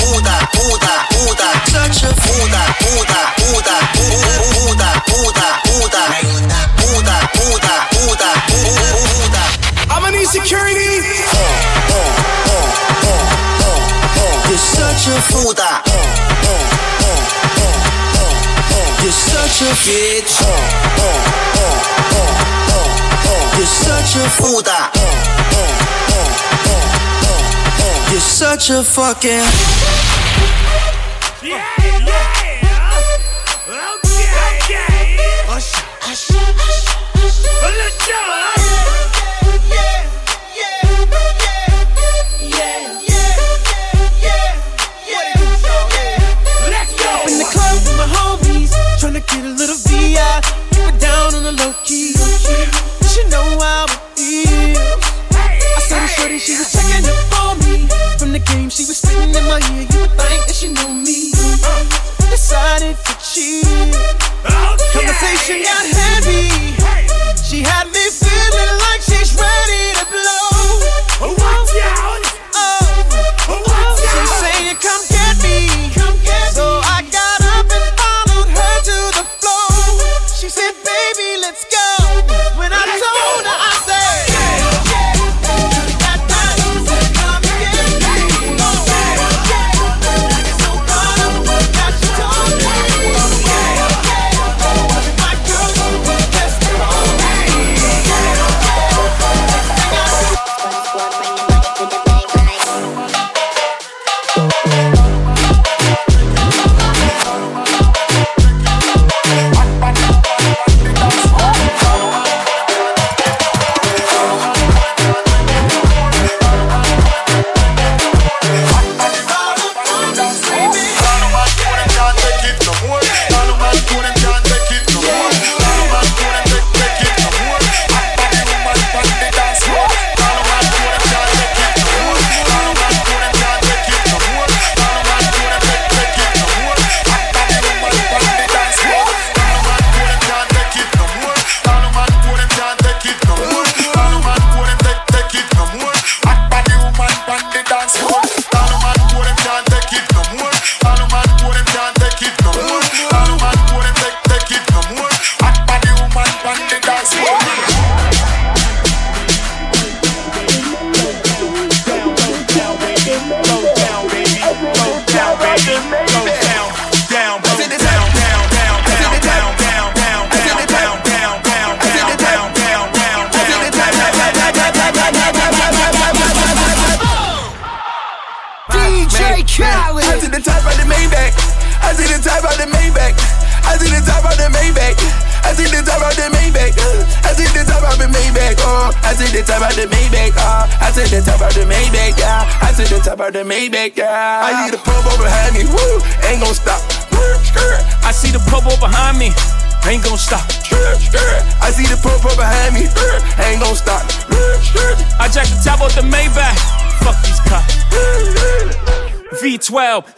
Buddha, 0.00 0.36
Buddha, 0.56 0.94
Buddha, 1.12 1.48
such 1.68 2.04
a 2.04 2.10
Buddha, 2.24 2.62
Buddha, 2.80 3.20
Buddha, 3.36 3.76
Buddha, 3.92 4.88
Buddha, 5.12 5.48
Buddha, 5.68 6.04
Buddha, 6.80 7.16
Buddha, 7.36 7.76
Buddha, 7.92 8.30
Buddha. 8.48 9.44
I'm 9.92 10.04
an 10.06 10.14
insecurity. 10.14 11.04
You're 14.48 14.56
such 14.56 15.04
a 15.08 15.20
Buddha. 15.32 16.91
You're 19.02 19.10
such 19.10 19.62
a 19.62 19.72
bitch. 19.82 20.38
Oh, 20.40 20.46
uh, 20.46 21.18
oh, 21.58 21.74
uh, 22.06 22.22
oh, 22.22 22.30
uh, 22.70 22.78
uh, 22.78 22.86
uh, 22.86 23.30
uh. 23.30 23.58
You're 23.58 23.66
such 23.66 24.14
a 24.14 24.28
fool. 24.30 24.62
Uh, 24.64 24.70
uh, 24.70 25.10
uh, 25.52 25.66
uh, 26.14 26.30
uh, 26.66 27.42
uh. 27.82 28.10
You're 28.12 28.20
such 28.20 28.70
a 28.70 28.84
fucking. 28.84 29.46
Yeah, 31.42 31.66
yeah. 31.82 32.12
Okay. 33.74 34.22
Hush, 35.48 35.72
hush, 36.00 36.28
hush, 36.30 36.86
hush. 37.14 38.61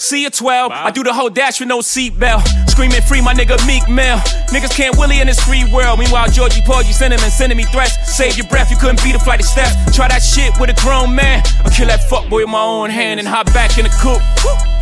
See 0.04 0.26
a 0.26 0.30
12. 0.30 0.70
I 0.70 0.90
do 0.90 1.02
the 1.02 1.14
whole 1.14 1.30
dash 1.30 1.60
with 1.60 1.68
no 1.70 1.78
seatbelt. 1.78 2.44
Screaming 2.68 3.00
free, 3.00 3.22
my 3.22 3.32
nigga 3.32 3.56
Meek 3.66 3.88
Mill. 3.88 4.18
Niggas 4.52 4.76
can't 4.76 4.94
Willie 4.98 5.20
in 5.20 5.26
this 5.26 5.40
free 5.40 5.64
world. 5.72 5.98
Meanwhile, 5.98 6.28
Georgie 6.28 6.60
Paul, 6.60 6.82
you 6.82 6.92
sending 6.92 7.18
and 7.22 7.32
sending 7.32 7.56
me 7.56 7.64
threats. 7.64 7.96
Save 8.14 8.36
your 8.36 8.46
breath, 8.48 8.70
you 8.70 8.76
couldn't 8.76 9.02
beat 9.02 9.14
a 9.14 9.18
flight 9.18 9.40
of 9.40 9.46
steps. 9.46 9.72
Try 9.96 10.08
that 10.08 10.20
shit 10.20 10.52
with 10.60 10.68
a 10.68 10.76
grown 10.84 11.14
man. 11.14 11.42
I'll 11.64 11.70
kill 11.70 11.86
that 11.86 12.00
fuckboy 12.00 12.44
with 12.44 12.50
my 12.50 12.60
own 12.60 12.90
hand 12.90 13.18
and 13.18 13.26
hop 13.26 13.46
back 13.54 13.78
in 13.78 13.84
the 13.84 13.94
coop. 13.96 14.20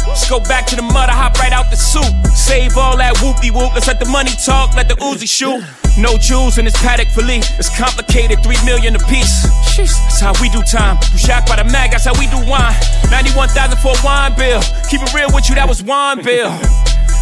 Just 0.06 0.28
go 0.28 0.40
back 0.40 0.66
to 0.66 0.76
the 0.76 0.82
mud, 0.82 1.08
I 1.08 1.14
hop 1.14 1.38
right 1.38 1.52
out 1.52 1.70
the 1.70 1.76
soup. 1.76 2.10
Save 2.34 2.76
all 2.76 2.96
that 2.96 3.14
whoopy 3.18 3.54
whoop. 3.54 3.74
Let's 3.74 3.86
let 3.86 4.00
the 4.00 4.06
money 4.06 4.32
talk, 4.44 4.74
let 4.74 4.88
the 4.88 4.96
Uzi 4.96 5.28
shoot. 5.28 5.62
No 5.98 6.16
jewels 6.16 6.58
in 6.58 6.64
this 6.64 6.76
paddock 6.80 7.08
fillet. 7.08 7.42
It's 7.58 7.68
complicated, 7.76 8.42
three 8.42 8.56
million 8.64 8.96
apiece. 8.96 9.46
Jeez, 9.76 9.92
that's 10.08 10.20
how 10.20 10.32
we 10.40 10.48
do 10.48 10.62
time. 10.62 10.96
You 11.12 11.18
shocked 11.18 11.48
by 11.48 11.56
the 11.56 11.64
mag, 11.64 11.90
that's 11.90 12.04
how 12.04 12.18
we 12.18 12.26
do 12.28 12.38
wine. 12.48 12.74
91,000 13.10 13.78
for 13.78 13.92
a 13.92 14.00
wine 14.04 14.34
bill. 14.36 14.60
Keep 14.88 15.02
it 15.02 15.12
real 15.14 15.28
with 15.34 15.48
you, 15.48 15.54
that 15.56 15.68
was 15.68 15.82
wine 15.82 16.22
bill. 16.24 16.50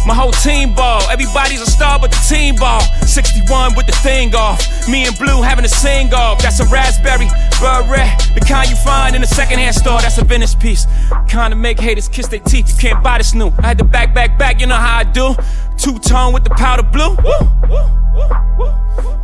My 0.07 0.15
whole 0.15 0.31
team 0.31 0.73
ball. 0.73 1.01
Everybody's 1.11 1.61
a 1.61 1.69
star 1.69 1.99
but 1.99 2.09
the 2.11 2.17
team 2.27 2.55
ball. 2.55 2.81
61 3.05 3.75
with 3.75 3.85
the 3.85 3.91
thing 3.91 4.33
off. 4.33 4.65
Me 4.87 5.05
and 5.05 5.15
Blue 5.17 5.43
having 5.43 5.63
a 5.63 5.69
sing 5.69 6.11
off. 6.13 6.41
That's 6.41 6.59
a 6.59 6.65
raspberry, 6.65 7.27
beret. 7.59 8.09
The 8.33 8.43
kind 8.47 8.67
you 8.69 8.75
find 8.77 9.15
in 9.15 9.21
a 9.21 9.27
secondhand 9.27 9.75
store. 9.75 10.01
That's 10.01 10.17
a 10.17 10.23
Venice 10.23 10.55
piece. 10.55 10.87
Kinda 11.27 11.55
make 11.55 11.79
haters 11.79 12.07
kiss 12.07 12.27
their 12.27 12.39
teeth. 12.39 12.73
You 12.73 12.89
can't 12.89 13.03
buy 13.03 13.19
this 13.19 13.35
new. 13.35 13.51
I 13.59 13.67
had 13.67 13.77
to 13.77 13.83
back, 13.83 14.15
back, 14.15 14.39
back. 14.39 14.59
You 14.59 14.65
know 14.65 14.75
how 14.75 14.99
I 14.99 15.03
do. 15.03 15.35
Two 15.77 15.99
tone 15.99 16.33
with 16.33 16.45
the 16.45 16.51
powder 16.51 16.83
blue. 16.83 17.15
Woo, 17.23 17.49
woo. 17.69 18.00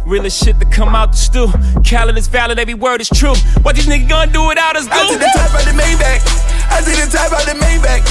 Realest 0.08 0.44
shit 0.44 0.60
to 0.60 0.66
come 0.66 0.96
out 0.96 1.12
the 1.12 1.18
stew. 1.18 1.52
Khaled 1.84 2.18
is 2.18 2.28
valid, 2.28 2.60
every 2.60 2.74
word 2.74 3.02
is 3.02 3.10
true. 3.10 3.36
What 3.62 3.76
these 3.76 3.88
niggas 3.88 4.08
gonna 4.08 4.32
do 4.32 4.48
without 4.48 4.76
us, 4.78 4.86
do? 4.86 4.96
I 4.96 5.04
see 5.08 5.20
the 5.20 5.32
top 5.36 5.52
of 5.52 5.66
the 5.68 5.76
Maybach. 5.76 6.24
I 6.72 6.80
see 6.82 6.96
the 6.96 7.08
top 7.12 7.32
of 7.36 7.44
the 7.44 7.56
Maybach. 7.60 8.04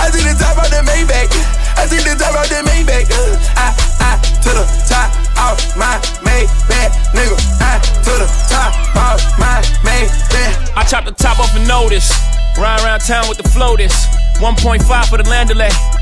I 0.00 0.08
see 0.08 0.24
the 0.24 0.32
top 0.32 0.56
of 0.56 0.68
the 0.72 0.80
Maybach. 0.80 1.28
I 1.76 1.86
see 1.86 2.00
the 2.00 2.16
top 2.16 2.34
of 2.40 2.48
the 2.48 2.64
Maybach. 2.64 3.04
I, 3.56 3.68
I, 4.00 4.16
to 4.16 4.50
the 4.56 4.64
top 4.88 5.12
of 5.36 5.60
my 5.76 6.00
Maybach, 6.24 6.92
nigga. 7.12 7.36
I, 7.60 7.76
to 8.00 8.12
the 8.16 8.28
top 8.48 8.72
of 8.96 9.20
my 9.38 9.60
Maybach. 9.84 10.72
I 10.76 10.84
chopped 10.84 11.06
the 11.06 11.12
top 11.12 11.38
off 11.38 11.54
a 11.54 11.60
notice. 11.68 12.10
Ride 12.56 12.80
around 12.80 13.00
town 13.00 13.28
with 13.28 13.36
the 13.36 13.48
floaters. 13.48 13.92
1.5 14.40 15.04
for 15.08 15.18
the 15.18 15.24
landolay. 15.24 16.01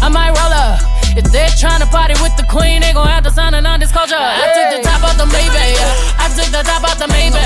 I 0.00 0.08
might 0.08 0.32
roll 0.32 0.52
up. 0.52 0.80
If 1.16 1.28
they're 1.32 1.50
trying 1.58 1.80
to 1.80 1.88
party 1.90 2.14
with 2.22 2.36
the 2.36 2.46
queen, 2.48 2.80
they 2.80 2.92
gon' 2.92 3.08
have 3.08 3.24
to 3.24 3.30
sign 3.30 3.54
a 3.54 3.60
non-disclosure. 3.60 4.16
I 4.16 4.48
took 4.56 4.68
the 4.78 4.80
top 4.86 5.02
off 5.04 5.16
the 5.18 5.28
Maybach. 5.28 5.76
I 6.16 6.26
took 6.32 6.48
the 6.48 6.62
top 6.62 6.82
off 6.84 6.98
the 6.98 7.06
Maybach. 7.10 7.44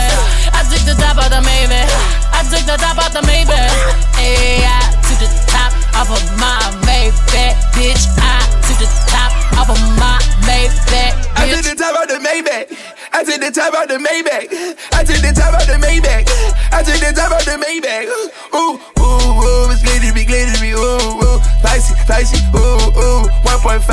I 0.55 0.63
took 0.69 0.85
the 0.87 0.95
top 0.95 1.19
off 1.19 1.31
the 1.31 1.43
Maybach. 1.43 1.91
I 2.31 2.41
took 2.47 2.65
the 2.65 2.77
top 2.77 2.99
off 2.99 3.13
the 3.13 3.23
Maybach. 3.27 3.73
Hey, 4.15 4.63
I 4.63 4.87
took 5.03 5.19
the 5.19 5.31
top 5.51 5.73
off 5.99 6.11
of 6.15 6.23
my 6.39 6.61
Maybach, 6.87 7.57
bitch. 7.73 8.07
I 8.21 8.45
took 8.63 8.79
the 8.79 8.89
top 9.11 9.44
off 9.57 9.71
of 9.71 9.81
my 9.99 10.25
Maybach, 10.45 11.29
I 11.37 11.51
took 11.51 11.65
the 11.65 11.75
top 11.77 11.95
of 12.03 12.09
the 12.09 12.19
Maybach. 12.19 12.67
I 13.13 13.25
took 13.25 13.41
the 13.41 13.51
top 13.51 13.75
of 13.75 13.89
the 13.89 13.99
Maybach. 14.01 14.51
I 14.93 15.05
took 15.05 15.21
the 15.21 15.33
top 15.35 15.55
of 15.55 15.67
the 15.67 15.77
Maybach. 15.79 16.25
I 16.73 16.83
took 16.83 16.99
the 16.99 17.13
top 17.15 17.33
of 17.33 17.45
the 17.45 17.57
Maybach. 17.61 18.07
Ooh, 18.55 18.81
ooh, 18.99 19.45
ooh, 19.45 19.71
it's 19.71 19.83
glittery, 19.83 20.25
glittery, 20.25 20.73
ooh, 20.73 21.21
ooh, 21.21 21.39
spicy, 21.61 21.95
spicy, 22.01 22.39
ooh, 22.57 22.91
ooh, 22.97 23.29
1.5, 23.45 23.85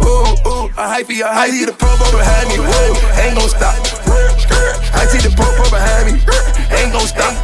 ooh, 0.00 0.32
ooh, 0.48 0.70
a 0.78 0.84
hyphy, 0.86 1.20
a 1.20 1.28
hyphy, 1.28 1.66
the 1.66 1.72
pro 1.72 1.90
behind 2.14 2.48
me, 2.48 2.62
whoa, 2.62 2.94
ain't 3.20 3.36
gon' 3.36 3.48
stop. 3.48 3.76
I 4.94 5.06
see 5.06 5.18
the 5.18 5.34
pro 5.34 5.50
behind 5.68 6.14
me, 6.14 6.20
ain't 6.72 6.92
gon' 6.92 7.06
stop. 7.10 7.34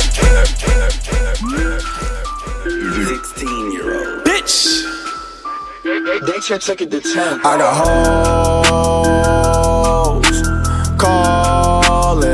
16 3.07 3.73
year 3.73 3.89
old. 3.95 4.25
Bitch! 4.25 4.86
They 6.07 6.38
should 6.40 6.61
take 6.61 6.81
it 6.83 6.90
to 6.92 7.01
10. 7.01 7.40
I 7.40 7.59
got 7.59 7.75
hoes 10.23 10.42
calling 10.97 12.31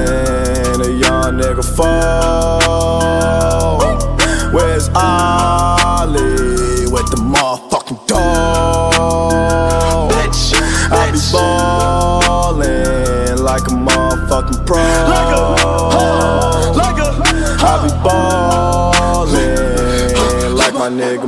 a 0.78 0.90
young 1.00 1.38
nigga 1.40 1.64
phone. 1.64 2.60
Where's 4.52 4.90
Ollie 4.90 6.86
with 6.92 7.08
the 7.10 7.16
motherfucking 7.16 8.06
dog? 8.08 10.10
Bitch, 10.12 10.52
I 10.92 11.10
be 11.10 11.18
ballin' 11.32 13.38
like 13.42 13.66
a 13.68 13.70
motherfucking 13.70 14.66
pro. 14.66 14.76
Like 14.76 15.34
a, 15.34 15.54
like 16.76 16.98
a, 16.98 17.08
I 17.64 17.66
be 17.86 17.90
ballin' 18.04 19.56
like 20.58 20.74
my 20.74 20.90
nigga 20.90 21.24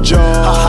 joke. 0.00 0.61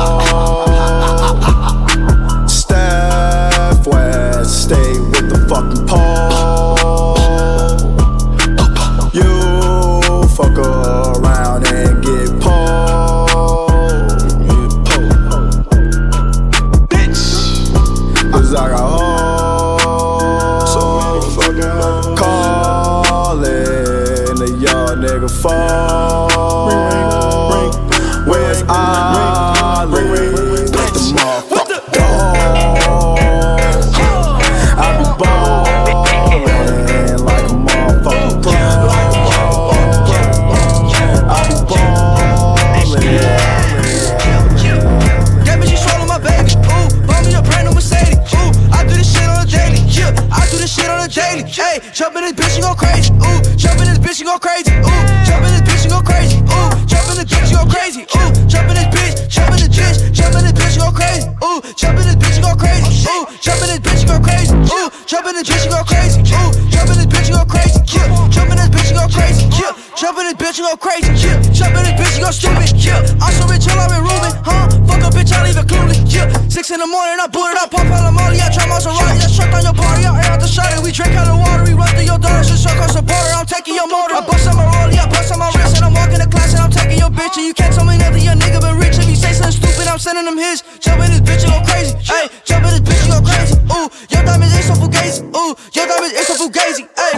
In 65.34 65.43
this 65.43 65.50
bitch 65.50 65.63
and 65.65 65.74
go 65.74 65.84
crazy. 65.84 66.22
Ooh, 66.22 66.69
jump 66.69 66.89
in 66.89 66.98
this 66.98 67.08
bitch 67.08 67.28
and 67.30 67.38
go 67.38 67.46
crazy. 67.46 67.80
Yeah, 67.89 68.30
jump 68.30 68.52
in 68.52 68.58
this 68.58 68.69
bitch 68.69 68.89
and 68.89 68.98
go 68.98 69.08
crazy. 69.10 69.46
Yeah, 69.58 69.74
jump 69.96 70.17
in 70.19 70.26
this 70.26 70.38
bitch 70.38 70.60
and 70.60 70.67
go 70.69 70.78
crazy. 70.78 71.10
Yeah, 71.26 71.41
jump 71.52 71.76
in 71.76 71.84
this 71.84 71.96
bitch 71.98 72.15
and 72.15 72.24
go 72.24 72.32
stupid. 72.32 72.69
Yeah, 72.78 73.22
I'm 73.22 73.34
so 73.34 73.48
rich, 73.48 73.67
I've 73.67 73.89
been 73.89 74.04
rooming. 74.04 74.36
Huh? 74.46 74.72
Fuck 74.93 75.10
a 75.10 75.10
bitch, 75.10 75.34
I 75.34 75.41
leave 75.41 75.58
it 75.58 75.65
clueless. 75.65 75.97
Yeah, 76.06 76.29
six 76.53 76.69
in 76.69 76.77
the 76.77 76.86
morning, 76.86 77.17
I 77.17 77.25
boot 77.25 77.49
it 77.49 77.58
up, 77.58 77.73
pop 77.73 77.89
out 77.89 78.13
Molly, 78.13 78.38
I 78.38 78.53
try 78.53 78.69
Maserati, 78.69 79.17
I 79.17 79.25
shut 79.25 79.49
down 79.49 79.65
your 79.65 79.73
party, 79.73 80.06
I 80.06 80.13
air 80.21 80.38
out 80.38 80.39
the 80.39 80.45
shot 80.45 80.69
We 80.86 80.93
drink 80.93 81.17
out 81.17 81.25
the 81.25 81.34
water, 81.34 81.65
we 81.65 81.73
run 81.73 81.89
through 81.97 82.06
your 82.06 82.21
daughters, 82.21 82.53
just 82.53 82.62
suck 82.62 82.77
the 82.77 83.01
border. 83.01 83.34
I'm 83.34 83.49
taking 83.49 83.73
your 83.73 83.89
motor. 83.89 84.13
I 84.13 84.21
bust 84.21 84.45
on 84.45 84.56
my 84.56 84.65
rollie, 84.69 85.01
I 85.01 85.10
bust 85.10 85.34
on 85.34 85.39
my 85.39 85.49
wrist, 85.58 85.82
and 85.82 85.86
I'm 85.86 85.97
walking 85.97 86.21
the 86.21 86.29
class, 86.29 86.53
and 86.53 86.62
I'm 86.62 86.69
taking 86.69 87.01
your 87.01 87.10
bitch, 87.10 87.34
and 87.41 87.45
you 87.49 87.53
can't 87.58 87.73
tell 87.73 87.86
me 87.89 87.97
nothing. 87.97 88.21
Your 88.21 88.38
nigga 88.38 88.62
been 88.62 88.77
rich. 88.77 89.01
If 89.01 89.10
you 89.10 89.17
say 89.17 89.34
something 89.34 89.58
stupid, 89.58 89.89
I'm 89.89 89.97
sending 89.97 90.25
them 90.29 90.38
his. 90.38 90.62
Jump 90.77 91.01
in 91.01 91.10
this 91.10 91.25
bitch, 91.25 91.41
and 91.41 91.58
go 91.58 91.60
crazy. 91.65 91.97
Hey, 92.06 92.29
jump 92.45 92.69
in 92.69 92.77
this 92.77 92.84
bitch, 92.86 93.01
and 93.01 93.17
go 93.17 93.19
crazy. 93.25 93.56
Ooh, 93.73 93.88
your 94.13 94.21
diamonds 94.21 94.53
ain't 94.53 94.67
so 94.69 94.75
fugazi. 94.77 95.21
Ooh, 95.34 95.58
your 95.73 95.86
diamonds 95.89 96.13
ain't 96.13 96.27
so 96.29 96.36
fugazi. 96.38 96.84
Hey, 96.93 97.13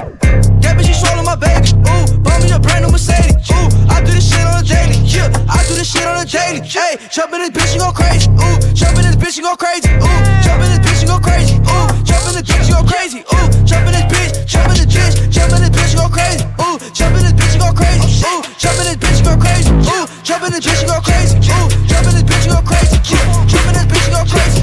that 0.63 0.73
bitch, 0.79 0.87
you 0.87 0.95
swallow 0.95 1.23
my 1.27 1.35
baby. 1.35 1.75
Ooh, 1.91 2.07
buy 2.23 2.39
me 2.39 2.49
a 2.55 2.59
brand 2.59 2.87
new 2.87 2.91
Mercedes. 2.95 3.35
Ooh, 3.51 3.67
I 3.91 3.99
do 3.99 4.15
this 4.15 4.31
shit 4.31 4.45
on 4.47 4.61
a 4.61 4.65
daily. 4.65 4.95
Yeah, 5.03 5.27
I 5.49 5.59
do 5.67 5.75
this 5.75 5.89
shit 5.91 6.05
on 6.07 6.17
a 6.21 6.25
daily. 6.25 6.61
Hey, 6.63 6.97
jump 7.11 7.33
in 7.33 7.43
this 7.43 7.51
bitch, 7.51 7.64
and 7.73 7.81
go 7.81 7.91
crazy. 7.91 8.29
Ooh, 8.29 8.57
jump 8.73 8.97
in 8.99 9.03
this 9.07 9.15
bitch, 9.15 9.37
and 9.39 9.45
go 9.45 9.55
crazy. 9.55 9.89
Ooh, 9.89 10.21
jump 10.45 10.61
in 10.61 10.69
this 10.69 10.81
bitch, 10.85 11.01
and 11.01 11.09
go 11.09 11.17
crazy. 11.17 11.55
Ooh, 11.57 11.87
jump 12.05 12.25
in 12.27 12.33
this 12.37 12.45
bitch, 12.45 12.67
and 12.67 12.75
go 12.75 12.81
crazy. 12.85 13.19
Ooh, 13.25 13.47
jump 13.65 13.85
in 13.87 13.93
this 13.95 14.05
bitch, 14.11 14.45
jump 14.45 14.69
in 14.69 14.75
this 14.75 14.89
bitch, 14.91 15.31
jump 15.31 15.53
in 15.55 15.61
this 15.65 15.73
bitch, 15.73 15.91
and 15.93 15.99
go 16.01 16.07
crazy. 16.11 16.45
Ooh, 16.61 16.77
jump 16.93 17.15
in 17.15 17.23
this 17.25 17.33
bitch, 17.33 17.53
and 17.55 17.61
go 17.63 17.71
crazy. 17.73 18.05
Ooh, 18.25 18.41
jump 18.59 18.77
in 18.79 18.85
this 18.85 18.97
bitch, 19.01 19.17
and 19.17 19.25
go 19.25 19.35
crazy. 19.39 19.71
Ooh, 19.71 20.05
jump 20.21 20.43
in 20.45 20.51
this 20.51 20.63
bitch, 20.65 20.83
and 20.83 20.89
go 20.89 20.99
crazy. 21.01 21.35
Ooh, 21.35 21.67
jump 21.87 22.05
in 22.05 22.13
this 22.13 22.25
bitch, 22.25 22.45
and 22.45 22.53
go 22.53 22.61
crazy. 22.61 22.97
Jump 23.49 23.65
in 23.65 23.73
this 23.73 23.87
bitch, 23.89 24.05
and 24.05 24.13
go 24.13 24.21
crazy. 24.29 24.61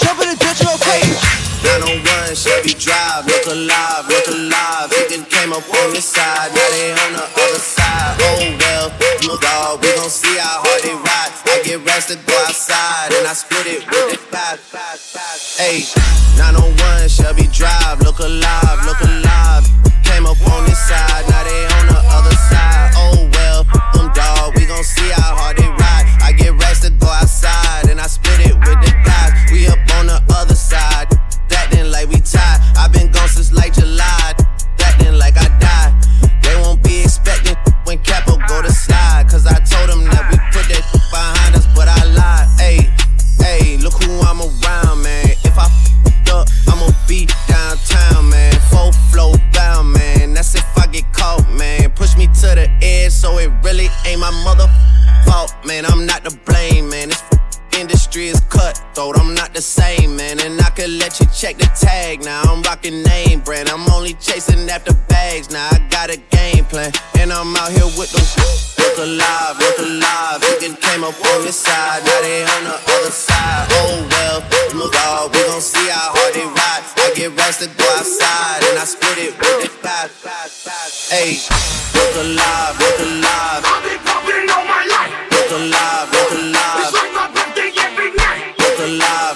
Jump 0.00 0.18
in 0.20 0.26
this 0.30 0.38
bitch, 0.40 0.60
and 0.60 0.68
go 0.70 0.76
crazy. 0.80 1.14
901 1.60 2.34
Chevy 2.34 2.74
Drive, 2.74 3.26
look 3.26 3.46
alive, 3.46 4.08
look 4.08 4.26
alive. 4.32 4.90
Chicken 4.90 5.24
came 5.28 5.52
up 5.52 5.62
on 5.68 5.92
this 5.92 6.08
side, 6.08 6.50
now 6.54 6.68
they 6.72 6.92
on 6.92 7.12
the 7.12 7.24
other 7.24 7.60
side. 7.60 8.16
Oh 8.16 8.56
well, 8.58 8.88
look 9.28 9.42
dog, 9.42 9.82
we 9.82 9.92
gon' 9.94 10.08
see 10.08 10.38
how 10.38 10.64
hard 10.64 10.82
they 10.82 10.94
ride. 10.94 11.32
I 11.52 11.60
get 11.62 11.84
rested, 11.84 12.19
outside, 12.70 13.12
and 13.18 13.26
I 13.26 13.32
split 13.32 13.66
it 13.66 13.86
with 13.86 14.20
the 14.20 14.26
pad. 14.30 14.58
Hey, 15.56 15.84
901 16.38 17.08
Chevy 17.08 17.46
Drive, 17.48 18.00
look 18.00 18.18
alive, 18.18 18.86
look 18.86 19.00
alive. 19.00 19.09
Really 53.70 53.88
ain't 54.04 54.20
my 54.20 54.30
mother 54.42 54.66
fault, 55.24 55.54
man. 55.64 55.86
I'm 55.86 56.04
not 56.04 56.24
to 56.24 56.36
blame, 56.44 56.88
man. 56.88 57.09
Cutthroat. 58.60 59.18
I'm 59.18 59.34
not 59.34 59.54
the 59.54 59.62
same, 59.62 60.16
man. 60.16 60.40
And 60.40 60.60
I 60.60 60.70
could 60.70 60.90
let 60.90 61.18
you 61.20 61.26
check 61.32 61.56
the 61.56 61.68
tag. 61.72 62.22
Now 62.22 62.42
I'm 62.44 62.62
rocking 62.62 63.02
name 63.02 63.40
brand. 63.40 63.68
I'm 63.68 63.88
only 63.90 64.14
chasing 64.14 64.68
after 64.68 64.92
bags. 65.08 65.50
Now 65.50 65.68
I 65.72 65.78
got 65.88 66.10
a 66.10 66.18
game 66.36 66.64
plan. 66.66 66.92
And 67.18 67.32
I'm 67.32 67.56
out 67.56 67.72
here 67.72 67.88
with 67.96 68.12
them. 68.12 68.26
Look 68.80 68.96
alive, 68.98 69.56
look 69.58 69.78
alive. 69.78 70.44
You 70.44 70.56
can 70.60 70.74
came 70.76 71.04
up 71.04 71.16
on 71.16 71.40
this 71.44 71.56
side. 71.56 72.04
Now 72.04 72.20
they 72.20 72.44
on 72.44 72.64
the 72.64 72.76
other 72.76 73.12
side. 73.12 73.66
Oh 73.80 74.06
well, 74.12 74.38
look 74.76 74.94
all. 75.08 75.28
We 75.32 75.40
gon' 75.48 75.60
see 75.60 75.88
how 75.88 76.12
hard 76.12 76.34
they 76.36 76.44
ride. 76.44 76.84
I 77.00 77.12
get 77.16 77.32
rest 77.36 77.60
to 77.64 77.68
go 77.68 77.86
outside. 77.96 78.60
And 78.68 78.76
I 78.76 78.84
split 78.84 79.18
it 79.24 79.32
with 79.40 79.64
the 79.64 79.70
tide. 79.80 80.10
Hey, 81.08 81.40
look 81.96 82.12
alive, 82.24 82.74
look 82.76 82.98
alive. 83.08 83.62
I've 83.64 83.84
been 83.88 84.00
popping 84.04 84.48
all 84.52 84.64
my 84.68 84.84
life. 84.84 85.12
Look 85.32 85.48
alive, 85.48 86.06
look 86.12 86.32
alive. 86.32 86.79
Night. 88.98 89.29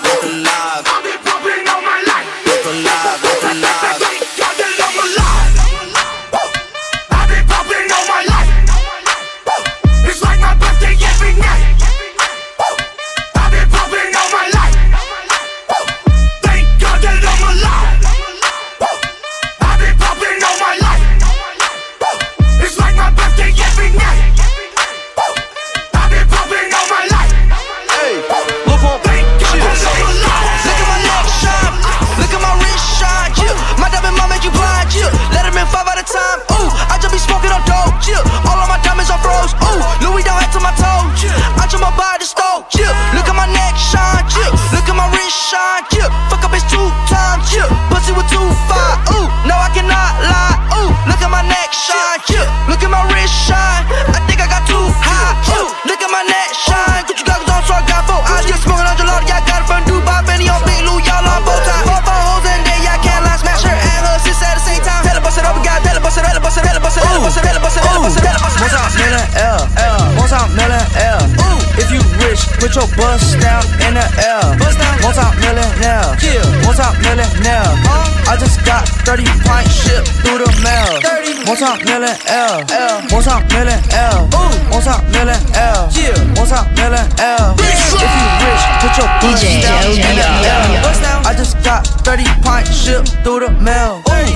Wrist 45.25 45.57
shine, 45.57 45.89
yeah. 45.97 46.13
Fuck 46.29 46.45
up 46.45 46.53
bitch 46.53 46.69
two 46.69 46.85
times, 47.09 47.49
yeah. 47.49 47.65
Pussy 47.89 48.13
with 48.13 48.29
two 48.29 48.45
five, 48.69 49.01
ooh. 49.17 49.25
No, 49.49 49.57
I 49.57 49.73
cannot 49.73 50.21
lie, 50.21 50.53
ooh. 50.77 50.93
Look 51.09 51.17
at 51.25 51.33
my 51.33 51.41
neck 51.41 51.73
shine, 51.73 52.21
yeah. 52.29 52.45
Look 52.69 52.85
at 52.85 52.93
my 52.93 53.01
wrist 53.09 53.33
shine. 53.33 53.89
I 54.13 54.21
think 54.29 54.45
I 54.45 54.47
got 54.53 54.69
too 54.69 54.85
high, 55.01 55.33
ooh. 55.57 55.73
Look 55.89 56.05
at 56.05 56.13
my 56.13 56.29
neck 56.29 56.53
shine. 56.53 57.09
Gucci 57.09 57.25
goggles 57.25 57.49
on, 57.49 57.65
so 57.65 57.73
I 57.73 57.81
got 57.89 58.05
four 58.05 58.21
eyes. 58.21 58.45
Yeah, 58.45 58.61
smoking 58.61 58.85
on 58.85 59.01
gelato, 59.01 59.25
yeah, 59.25 59.41
got 59.49 59.65
it 59.65 59.67
from 59.73 59.81
Dubai. 59.89 60.21
Benny 60.29 60.45
on 60.53 60.61
Big 60.69 60.85
Lou, 60.85 61.01
y'all 61.01 61.25
on 61.25 61.41
bow 61.41 61.57
tie. 61.65 61.89
Four 61.89 62.05
four 62.05 62.21
hoes 62.29 62.45
in 62.45 62.61
there, 62.61 62.85
yeah, 62.85 63.01
can't 63.01 63.25
lie. 63.25 63.41
Smash 63.41 63.65
her 63.65 63.73
and 63.73 64.05
her 64.05 64.21
sis 64.21 64.45
at 64.45 64.61
the 64.61 64.65
same 64.69 64.85
time. 64.85 65.09
Tell 65.09 65.17
her 65.17 65.25
bust 65.25 65.41
it 65.41 65.49
up, 65.49 65.57
got 65.65 65.81
tell 65.81 65.97
her 65.97 66.05
bust 66.05 66.21
it, 66.21 66.29
tell 66.29 66.37
her 66.37 66.45
bust 66.45 66.61
it, 66.61 66.69
tell 66.69 66.77
her 66.77 66.85
bust 66.85 67.01
it, 67.01 67.09
tell 67.09 67.17
her 67.17 67.25
bust 67.25 67.41
it, 67.41 67.49
tell 67.49 67.57
her 67.57 67.65
bust 67.65 67.81
it, 67.81 67.81
tell 67.81 67.97
her 67.97 68.05
bust 68.05 68.21
it, 68.21 68.21
tell 68.21 68.77
her 68.77 68.85
bust 68.85 69.01
it. 69.01 69.04
Put 72.65 72.81
your 72.81 72.89
bust 72.97 73.37
down 73.45 73.61
in 73.85 73.93
the 73.93 74.07
L. 74.25 74.57
Bust 74.57 74.81
down. 74.81 74.97
One 75.05 75.13
time 75.13 75.37
millionaire. 75.37 76.17
Yeah. 76.25 76.41
One 76.65 76.73
time 76.73 76.97
millionaire. 77.05 77.69
I 78.25 78.41
just 78.41 78.65
got 78.65 78.89
30 79.05 79.29
pints 79.45 79.85
shipped 79.85 80.09
through 80.25 80.41
the 80.41 80.49
mail. 80.65 80.97
30. 81.05 81.45
One 81.45 81.61
time 81.61 81.85
million 81.85 82.17
L. 82.25 82.65
L. 82.73 82.97
One 83.13 83.21
time 83.21 83.45
million 83.53 83.77
L. 83.93 84.33
Ooh. 84.33 84.73
One 84.73 84.81
time 84.81 85.05
million 85.13 85.37
Yeah. 85.93 86.17
One 86.41 86.49
time 86.49 86.65
million 86.73 87.05
L. 87.21 87.53
If 87.61 88.01
you 88.01 88.29
rich, 88.41 88.65
put 88.81 88.97
your 88.97 89.09
bust 89.21 89.45
DJ 89.45 89.61
down 89.61 89.85
in 89.93 90.01
the 90.01 90.25
LBR. 90.25 90.49
L. 90.49 90.83
Bust 90.89 91.01
down. 91.05 91.21
I 91.29 91.33
just 91.37 91.61
got 91.61 91.85
30 92.01 92.25
pints 92.41 92.73
shipped 92.73 93.13
through 93.21 93.45
the 93.45 93.53
mail. 93.61 94.01
Ooh. 94.09 94.33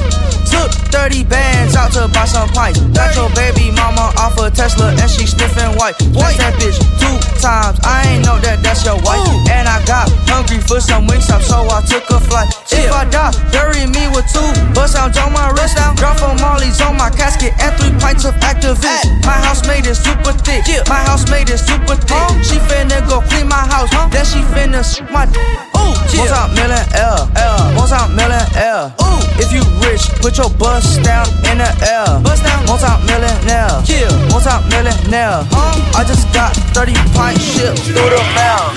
Took 0.53 0.69
30 0.93 1.25
bands 1.25 1.48
out 1.89 2.09
to 2.09 2.13
buy 2.13 2.25
some 2.25 2.49
pints. 2.51 2.81
Got 2.93 3.15
your 3.17 3.31
baby 3.35 3.71
mama 3.71 4.13
off 4.17 4.39
a 4.39 4.51
Tesla 4.51 4.93
and 4.93 5.11
she 5.11 5.27
sniffing 5.27 5.77
white. 5.77 5.97
White 6.13 6.37
that 6.39 6.55
bitch 6.61 6.79
two 7.01 7.17
times. 7.41 7.79
I 7.85 8.05
ain't 8.09 8.25
know 8.25 8.39
that 8.41 8.63
that's 8.63 8.85
your 8.85 8.97
wife. 9.01 9.25
And 9.49 9.69
I 9.69 9.81
got 9.87 10.09
hungry 10.29 10.61
for 10.61 10.81
some 10.81 11.07
wings 11.07 11.31
up, 11.31 11.43
so 11.43 11.69
I 11.69 11.81
took 11.83 12.05
a 12.11 12.21
flight. 12.21 12.49
If 12.71 12.93
I 12.93 13.05
die, 13.09 13.33
bury 13.53 13.87
me 13.87 14.09
with 14.13 14.27
two 14.33 14.49
bust 14.75 14.95
sounds 14.95 15.17
on 15.19 15.33
my 15.33 15.51
wrist. 15.53 15.77
Down. 15.77 15.97
Drop 15.97 16.19
from 16.19 16.37
Molly's 16.41 16.81
on 16.81 16.97
my 16.97 17.11
casket 17.11 17.53
and 17.61 17.75
three 17.77 17.93
pints 18.01 18.25
of 18.25 18.35
activist. 18.41 19.05
My 19.25 19.37
house 19.45 19.67
made 19.67 19.87
is 19.87 19.99
super 19.99 20.33
thick. 20.33 20.65
My 20.89 21.01
house 21.05 21.29
made 21.31 21.51
is 21.51 21.61
super 21.61 21.97
thick. 21.97 22.27
She 22.45 22.57
finna 22.69 23.01
go 23.09 23.21
clean 23.21 23.49
my 23.49 23.65
house. 23.69 23.91
Then 24.13 24.25
she 24.25 24.41
finna 24.53 24.83
shoot 24.85 25.11
my. 25.11 25.78
Ooh, 25.89 25.97
yeah. 26.13 26.21
One 26.21 26.29
time 26.29 26.53
million 26.55 26.85
L. 27.01 27.31
L. 27.33 27.59
One 27.81 27.89
time 27.89 28.13
million 28.13 28.45
L. 28.61 28.93
Ooh, 29.01 29.21
if 29.41 29.49
you 29.53 29.65
rich, 29.81 30.05
put 30.21 30.37
your 30.37 30.51
bust 30.61 31.01
down 31.03 31.25
in 31.49 31.59
the 31.59 31.71
L. 31.89 32.21
Bust 32.21 32.45
down. 32.45 32.61
One 32.69 32.79
time 32.79 33.01
millionaire. 33.09 33.81
Yeah. 33.89 34.13
One 34.29 34.43
time 34.45 34.69
millionaire. 34.69 35.49
I 35.97 36.05
just 36.05 36.29
got 36.37 36.53
30 36.77 36.93
pints 37.17 37.41
shipped 37.41 37.81
through 37.89 38.13
the 38.13 38.21
mail. 38.37 38.69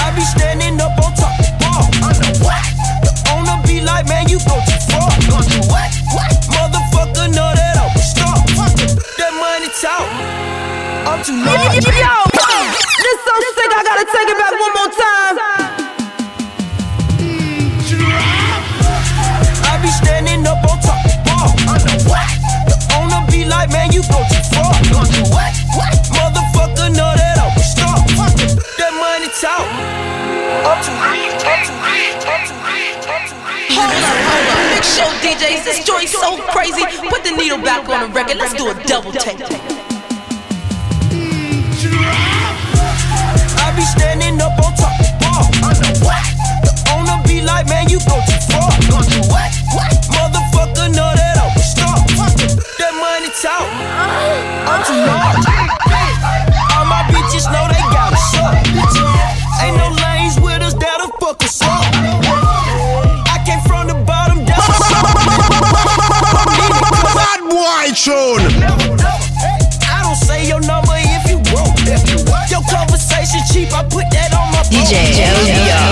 I 0.00 0.12
be 0.16 0.24
standing 0.24 0.80
up 0.80 0.96
on 0.96 1.12
top 1.12 1.36
the 1.36 1.52
bar. 1.60 1.84
The 3.04 3.12
owner 3.36 3.60
be 3.68 3.84
like, 3.84 4.08
man, 4.08 4.28
you 4.28 4.38
go 4.48 4.56
too 4.64 4.80
far. 4.88 5.12
Motherfucker, 6.48 7.28
know 7.36 7.52
that 7.52 7.76
I'm 7.76 7.92
a 7.92 8.00
star. 8.00 8.36
That 9.20 9.32
money 9.36 9.68
talk. 9.76 10.08
I'm 11.04 11.20
too 11.20 11.36
large. 11.44 11.84
Yo, 11.84 12.16
this 13.04 13.18
so 13.20 13.34
sick, 13.52 13.68
I 13.68 13.80
gotta 13.84 14.06
take 14.08 14.28
it 14.32 14.38
back 14.40 14.54
one 14.56 14.72
more 14.72 14.92
time. 14.96 15.63
Go 24.02 24.18
too. 24.26 24.42
Motherfucker, 26.14 26.88
know 26.94 27.12
that. 27.14 27.34
That 28.78 28.92
money 28.98 29.28
talk. 29.38 29.66
Too 30.82 30.94
too 30.94 31.24
too 31.38 31.58
too 31.66 31.76
rich. 31.84 33.74
Hold 33.74 33.90
up, 33.90 34.18
hold 34.26 34.48
up. 34.50 34.58
Big 34.74 34.84
show 34.84 35.08
DJs, 35.22 35.64
this 35.64 35.84
joint's 35.84 36.12
so 36.12 36.38
crazy. 36.50 36.84
Put 37.08 37.22
the 37.24 37.30
needle 37.36 37.58
back 37.58 37.88
on 37.88 38.00
the 38.00 38.14
record. 38.14 38.36
Let's 38.38 38.54
do 38.54 38.70
a 38.70 38.74
double 38.84 39.12
take. 39.12 39.38
Mm. 39.38 39.64
I 43.58 43.72
be 43.76 43.82
standing 43.82 44.40
up 44.40 44.58
on 44.58 44.74
top 44.74 44.96
the 44.98 45.10
bar. 45.20 45.44
The 46.62 46.72
owner 46.94 47.18
be 47.26 47.42
like, 47.42 47.66
man, 47.66 47.88
you 47.88 47.98
go 48.00 48.16
too 48.26 48.40
far. 48.50 48.70
Motherfucker, 50.14 50.88
know 50.94 51.12
that 51.14 51.14
I'm 51.14 51.14
a 51.14 51.18
star. 51.18 51.23
Money. 53.44 53.60
I'm 54.64 54.80
too 54.88 54.96
large. 55.04 55.44
All 56.72 56.86
my 56.88 57.04
bitches 57.12 57.44
know 57.52 57.68
they 57.68 57.82
got 57.92 58.14
a 58.14 58.16
suck. 58.16 58.56
Ain't 59.60 59.76
no 59.76 59.90
lanes 60.00 60.40
with 60.40 60.62
us 60.62 60.72
that'll 60.72 61.10
fuck 61.20 61.44
us 61.44 61.60
up. 61.60 61.84
I 63.28 63.36
came 63.44 63.60
from 63.68 63.88
the 63.88 63.94
bottom 64.06 64.46
down. 64.46 64.64
Bad 67.12 67.40
boy 67.52 67.92
tune. 67.92 68.48
I 69.92 70.00
don't 70.02 70.16
say 70.16 70.48
your 70.48 70.60
number 70.60 70.94
if 70.96 71.28
you 71.28 71.36
broke. 71.52 71.76
Your 72.48 72.64
conversation 72.72 73.40
cheap, 73.52 73.74
I 73.74 73.82
put 73.84 74.08
that 74.16 74.32
on 74.32 74.52
my 74.52 74.62
phone. 74.62 74.88
DJ 74.88 75.20
LBR. 75.20 75.83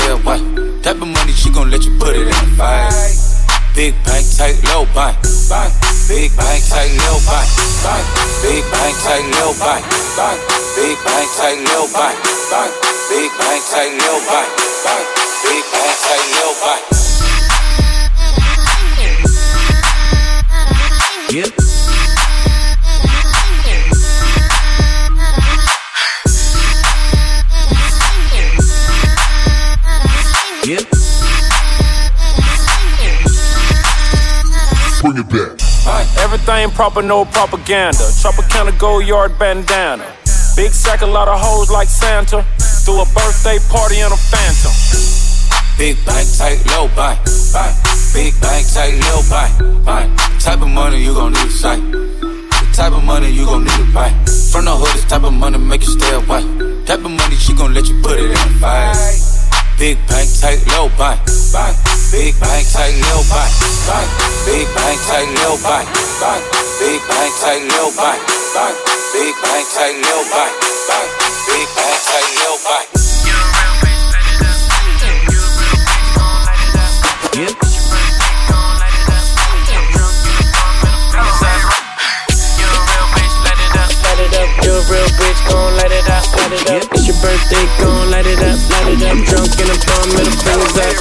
Stay 0.00 0.12
away. 0.12 0.40
Type 0.82 0.96
of 0.96 1.08
money 1.08 1.32
she 1.32 1.50
gon' 1.50 1.70
let 1.70 1.84
you 1.84 1.92
put 1.98 2.16
it 2.16 2.22
in 2.22 2.28
the 2.28 2.50
fight. 2.56 2.92
Big 3.74 3.94
bank, 4.04 4.24
tight, 4.36 4.56
low 4.72 4.84
buy. 4.94 5.12
Big 6.08 6.30
bank, 6.36 6.62
tight, 6.68 6.92
low 7.04 7.18
buy, 7.28 7.44
buy. 7.84 8.00
Big 8.42 8.64
bank, 8.72 8.96
tight, 9.04 9.26
low 9.38 9.52
buy, 9.60 9.80
buy. 10.16 10.36
Big 10.76 10.96
bank, 11.04 11.28
tight, 11.36 11.60
low 11.70 11.86
buy, 11.92 12.12
buy. 12.50 12.68
Big 13.10 13.30
bank, 13.38 13.62
tight, 13.70 13.92
low 14.00 14.18
buy, 14.26 14.46
buy. 14.84 15.00
Big 15.44 15.64
bank, 15.72 15.96
tight, 16.04 16.26
low. 16.36 16.50
Yep. 21.30 21.46
Yep. 21.46 21.69
Everything 36.18 36.70
proper, 36.70 37.02
no 37.02 37.24
propaganda. 37.24 38.04
Tropicana 38.22 38.78
gold 38.78 39.06
yard 39.06 39.38
bandana. 39.38 40.04
Big 40.56 40.72
sack, 40.72 41.02
a 41.02 41.06
lot 41.06 41.28
of 41.28 41.40
hoes 41.40 41.70
like 41.70 41.88
Santa. 41.88 42.44
Threw 42.84 43.00
a 43.00 43.04
birthday 43.14 43.58
party 43.68 44.00
in 44.00 44.10
a 44.12 44.16
phantom. 44.16 44.72
Big 45.78 45.96
bank, 46.04 46.28
tight, 46.36 46.60
low 46.72 46.88
buy, 46.94 47.16
buy. 47.52 47.72
Big 48.12 48.38
bank, 48.40 48.66
tight, 48.72 48.94
low 49.08 49.22
buy, 49.30 49.48
buy. 49.84 50.06
Type 50.38 50.60
of 50.60 50.68
money 50.68 51.02
you 51.02 51.14
gon' 51.14 51.32
need 51.32 51.44
to 51.44 51.50
sight. 51.50 51.80
The 51.90 52.70
type 52.72 52.92
of 52.92 53.04
money 53.04 53.30
you 53.30 53.46
gon' 53.46 53.64
need 53.64 53.86
to 53.86 53.92
buy. 53.92 54.10
From 54.52 54.66
the 54.66 54.76
hood, 54.76 54.94
this 54.94 55.04
type 55.06 55.24
of 55.24 55.32
money 55.32 55.58
make 55.58 55.82
you 55.82 55.88
stay 55.88 56.14
away. 56.14 56.42
Type 56.84 57.04
of 57.04 57.10
money 57.10 57.36
she 57.36 57.54
gon' 57.54 57.72
let 57.72 57.88
you 57.88 58.00
put 58.02 58.18
it 58.18 58.24
in 58.24 58.30
the 58.30 58.58
fight. 58.60 59.29
Big 59.80 59.96
bank, 60.08 60.28
tight, 60.38 60.60
low 60.76 60.90
buy, 60.98 61.16
buy. 61.54 61.72
Big 62.12 62.38
bank, 62.38 62.68
tight, 62.68 62.92
low 63.08 63.24
buy, 63.32 63.48
buy. 63.88 64.04
Big 64.44 64.68
bank, 64.76 65.00
tight, 65.08 65.24
low 65.40 65.56
buy, 65.64 65.88
buy. 66.20 66.36
Big 66.78 67.00
bank, 67.08 67.32
tight, 67.40 67.64
low 67.64 67.88
buy, 67.96 68.12
buy. 68.52 68.76
Big 69.14 69.34
bank, 69.40 69.66
tight, 69.72 69.96
low 70.04 70.20
buy, 70.28 70.52
buy. 70.86 71.04
Big 71.48 71.68
bank, 71.72 71.96
tight, 72.04 72.28
low 72.44 72.56
buy. 72.60 72.84
Yep. 77.40 77.69
A 84.80 84.92
real 84.92 85.10
bitch, 85.20 85.40
gon' 85.48 85.76
light 85.76 85.92
it 85.92 86.08
up, 86.08 86.24
light 86.36 86.52
it 86.56 86.70
up. 86.70 86.82
It's 86.96 87.06
your 87.06 87.18
birthday, 87.20 87.64
gon' 87.80 88.10
light 88.10 88.26
it 88.26 88.40
up, 88.40 88.58
light 88.72 88.88
it 88.96 89.02
up. 89.04 89.16
Drunk 89.28 89.52
and 89.60 89.68
I'm 89.68 89.80
throwing 89.84 90.10
middle 90.16 90.36
fingers 90.40 90.76
up. 90.80 90.92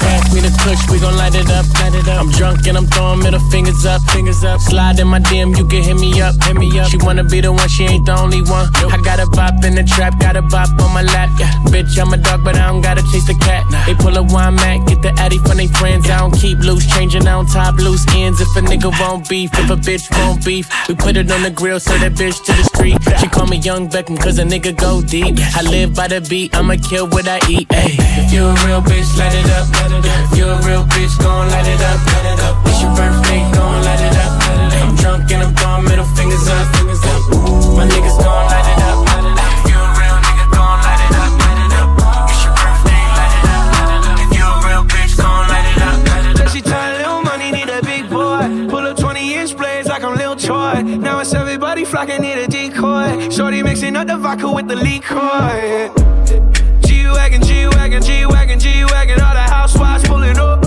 Pass 0.00 0.24
me 0.32 0.40
the 0.40 0.52
kush, 0.64 0.82
we 0.88 0.96
gon' 1.00 1.16
light 1.16 1.34
it 1.34 1.50
up, 1.50 1.66
light 1.80 1.94
it 1.94 2.08
up. 2.08 2.20
I'm 2.20 2.30
drunk 2.32 2.66
and 2.66 2.76
I'm 2.76 2.86
throwing 2.86 3.20
middle 3.20 3.44
fingers 3.52 3.84
up, 3.84 4.00
fingers 4.10 4.42
up. 4.44 4.60
Slide 4.60 4.98
in 4.98 5.08
my 5.08 5.20
DM, 5.20 5.56
you 5.56 5.66
can 5.66 5.82
hit 5.82 5.96
me 5.96 6.20
up, 6.20 6.34
hit 6.44 6.56
me 6.56 6.68
up. 6.80 6.88
She 6.88 6.96
wanna 6.98 7.24
be 7.24 7.40
the 7.40 7.52
one, 7.52 7.68
she 7.68 7.84
ain't 7.84 8.06
the 8.06 8.16
only 8.16 8.42
one. 8.42 8.68
I 8.88 8.98
got 9.04 9.20
a 9.20 9.26
bop 9.26 9.64
in 9.64 9.74
the 9.74 9.84
trap, 9.84 10.18
got 10.20 10.36
a 10.36 10.42
bop 10.42 10.68
on 10.80 10.92
my 10.94 11.02
lap, 11.02 11.30
yeah. 11.38 11.52
Bitch, 11.68 11.98
I'm 12.00 12.12
a 12.12 12.16
dog, 12.16 12.44
but 12.44 12.56
I 12.56 12.68
don't 12.68 12.80
gotta 12.80 13.02
chase 13.12 13.26
the 13.26 13.34
cat. 13.34 13.64
They 13.86 13.94
pull 13.94 14.16
a 14.16 14.22
wine 14.22 14.54
mat, 14.56 14.86
get 14.88 15.02
the 15.02 15.12
addy 15.20 15.38
from 15.38 15.58
they 15.58 15.68
friends. 15.68 16.08
I 16.08 16.18
don't 16.18 16.34
keep 16.34 16.58
loose, 16.60 16.86
changing 16.86 17.26
on 17.26 17.46
top 17.46 17.76
loose 17.76 18.06
ends. 18.14 18.40
If 18.40 18.54
a 18.56 18.60
nigga 18.60 18.90
won't 19.00 19.28
beef, 19.28 19.50
if 19.54 19.68
a 19.70 19.76
bitch 19.76 20.10
won't 20.16 20.44
beef, 20.44 20.66
we 20.88 20.94
put 20.94 21.16
it 21.16 21.30
on 21.30 21.42
the 21.42 21.50
grill, 21.50 21.80
so 21.80 21.92
that 21.98 22.12
bitch 22.14 22.38
to 22.44 22.52
the 22.52 22.64
street. 22.64 23.09
She 23.18 23.26
call 23.28 23.46
me 23.46 23.56
Young 23.58 23.88
Beckham, 23.88 24.18
cause 24.20 24.38
a 24.38 24.44
nigga 24.44 24.76
go 24.76 25.02
deep. 25.02 25.38
I 25.56 25.62
live 25.62 25.94
by 25.94 26.08
the 26.08 26.20
beat, 26.20 26.54
I'ma 26.56 26.76
kill 26.76 27.08
what 27.08 27.26
I 27.26 27.40
eat. 27.48 27.66
Ay. 27.70 27.96
If 28.20 28.32
you 28.32 28.44
a 28.46 28.54
real 28.66 28.80
bitch, 28.80 29.18
light 29.18 29.34
it 29.34 29.50
up. 29.50 29.66
If 30.32 30.38
you 30.38 30.46
a 30.46 30.56
real 30.66 30.84
bitch, 30.84 31.18
gon' 31.18 31.48
light 31.50 31.66
it 31.66 31.80
up. 31.80 31.98
Light 32.06 32.26
it 32.32 32.40
up. 32.40 32.56
It's 32.66 32.82
your 32.82 32.94
birthday, 32.94 33.40
gon' 33.52 33.82
light 33.84 34.00
it 34.00 34.16
up. 34.16 34.32
I'm 34.80 34.96
drunk 34.96 35.30
and 35.32 35.42
I'm 35.42 35.54
throwing 35.54 35.84
middle 35.84 36.04
fingers 36.16 36.46
up. 36.48 36.76
Fingers 36.76 37.02
up. 37.04 37.20
My 37.76 37.84
niggas 37.86 38.16
gon' 38.20 38.46
light 38.52 38.68
it 38.68 38.80
up. 38.88 38.98
If 39.10 39.70
you 39.70 39.78
a 39.78 39.88
real 39.98 40.16
nigga, 40.24 40.44
gon' 40.54 40.78
light 40.84 41.02
it 41.04 41.14
up. 41.20 41.30
Light 41.40 41.60
it 41.64 41.72
up. 41.80 41.88
It's 42.30 42.42
your 42.44 42.54
birthday, 42.56 43.04
light 43.18 43.34
it 43.36 43.46
up. 43.50 44.22
If 44.24 44.30
you 44.38 44.44
a 44.44 44.56
real 44.66 44.84
bitch, 44.86 45.12
gon' 45.16 45.44
light 45.48 45.68
it 45.68 45.82
up. 45.82 45.98
Light 46.08 46.26
it 46.30 46.40
up. 46.40 46.48
She 46.48 46.60
tired, 46.62 46.96
little 46.98 47.22
money, 47.22 47.50
need 47.50 47.68
a 47.68 47.80
big 47.82 48.08
boy. 48.08 48.70
Pull 48.70 48.86
up 48.86 48.96
20 48.96 49.34
inch 49.34 49.56
blades 49.56 49.88
like 49.88 50.02
I'm 50.02 50.16
Lil 50.16 50.36
Troy. 50.36 50.82
Now 50.82 51.20
it's 51.20 51.34
everybody 51.34 51.84
flocking, 51.84 52.22
need 52.22 52.38
a 52.38 52.46
decoy. 52.80 53.30
Shorty 53.30 53.62
mixing 53.62 53.96
up 53.96 54.06
the 54.06 54.16
vodka 54.16 54.50
with 54.50 54.68
the 54.68 54.76
liquor. 54.76 55.92
G-Wagon, 56.86 57.42
G-Wagon, 57.42 58.02
G-Wagon, 58.02 58.58
G-Wagon. 58.58 59.20
All 59.20 59.34
the 59.34 59.40
housewives 59.40 60.04
pulling 60.06 60.38
up. 60.38 60.64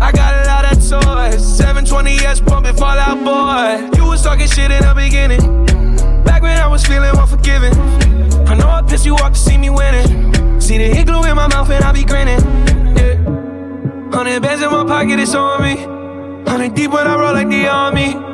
I 0.00 0.12
got 0.12 0.44
a 0.44 0.48
lot 0.48 0.64
of 0.64 0.78
toys. 0.78 1.60
720S 1.60 2.46
pumping 2.46 2.76
Fall 2.76 2.98
Out 2.98 3.18
Boy. 3.24 3.96
You 3.96 4.06
was 4.08 4.22
talking 4.22 4.48
shit 4.48 4.70
in 4.70 4.82
the 4.82 4.94
beginning. 4.94 5.66
Back 6.24 6.42
when 6.42 6.58
I 6.58 6.66
was 6.66 6.84
feeling 6.84 7.16
unforgiving. 7.16 7.74
I 8.48 8.54
know 8.54 8.68
I 8.68 8.82
pissed 8.82 9.06
you 9.06 9.14
off 9.16 9.32
to 9.32 9.38
see 9.38 9.58
me 9.58 9.70
winning. 9.70 10.60
See 10.60 10.78
the 10.78 10.84
hit 10.84 11.06
glue 11.06 11.24
in 11.24 11.36
my 11.36 11.48
mouth 11.48 11.70
and 11.70 11.84
I 11.84 11.92
be 11.92 12.04
grinning. 12.04 12.40
Yeah. 12.96 13.14
Hundred 14.12 14.42
bands 14.42 14.62
in 14.62 14.70
my 14.70 14.84
pocket, 14.84 15.18
it's 15.18 15.34
on 15.34 15.62
me. 15.62 15.76
Hundred 16.50 16.74
deep 16.74 16.90
when 16.90 17.06
I 17.06 17.16
roll 17.16 17.34
like 17.34 17.48
the 17.48 17.66
army. 17.68 18.33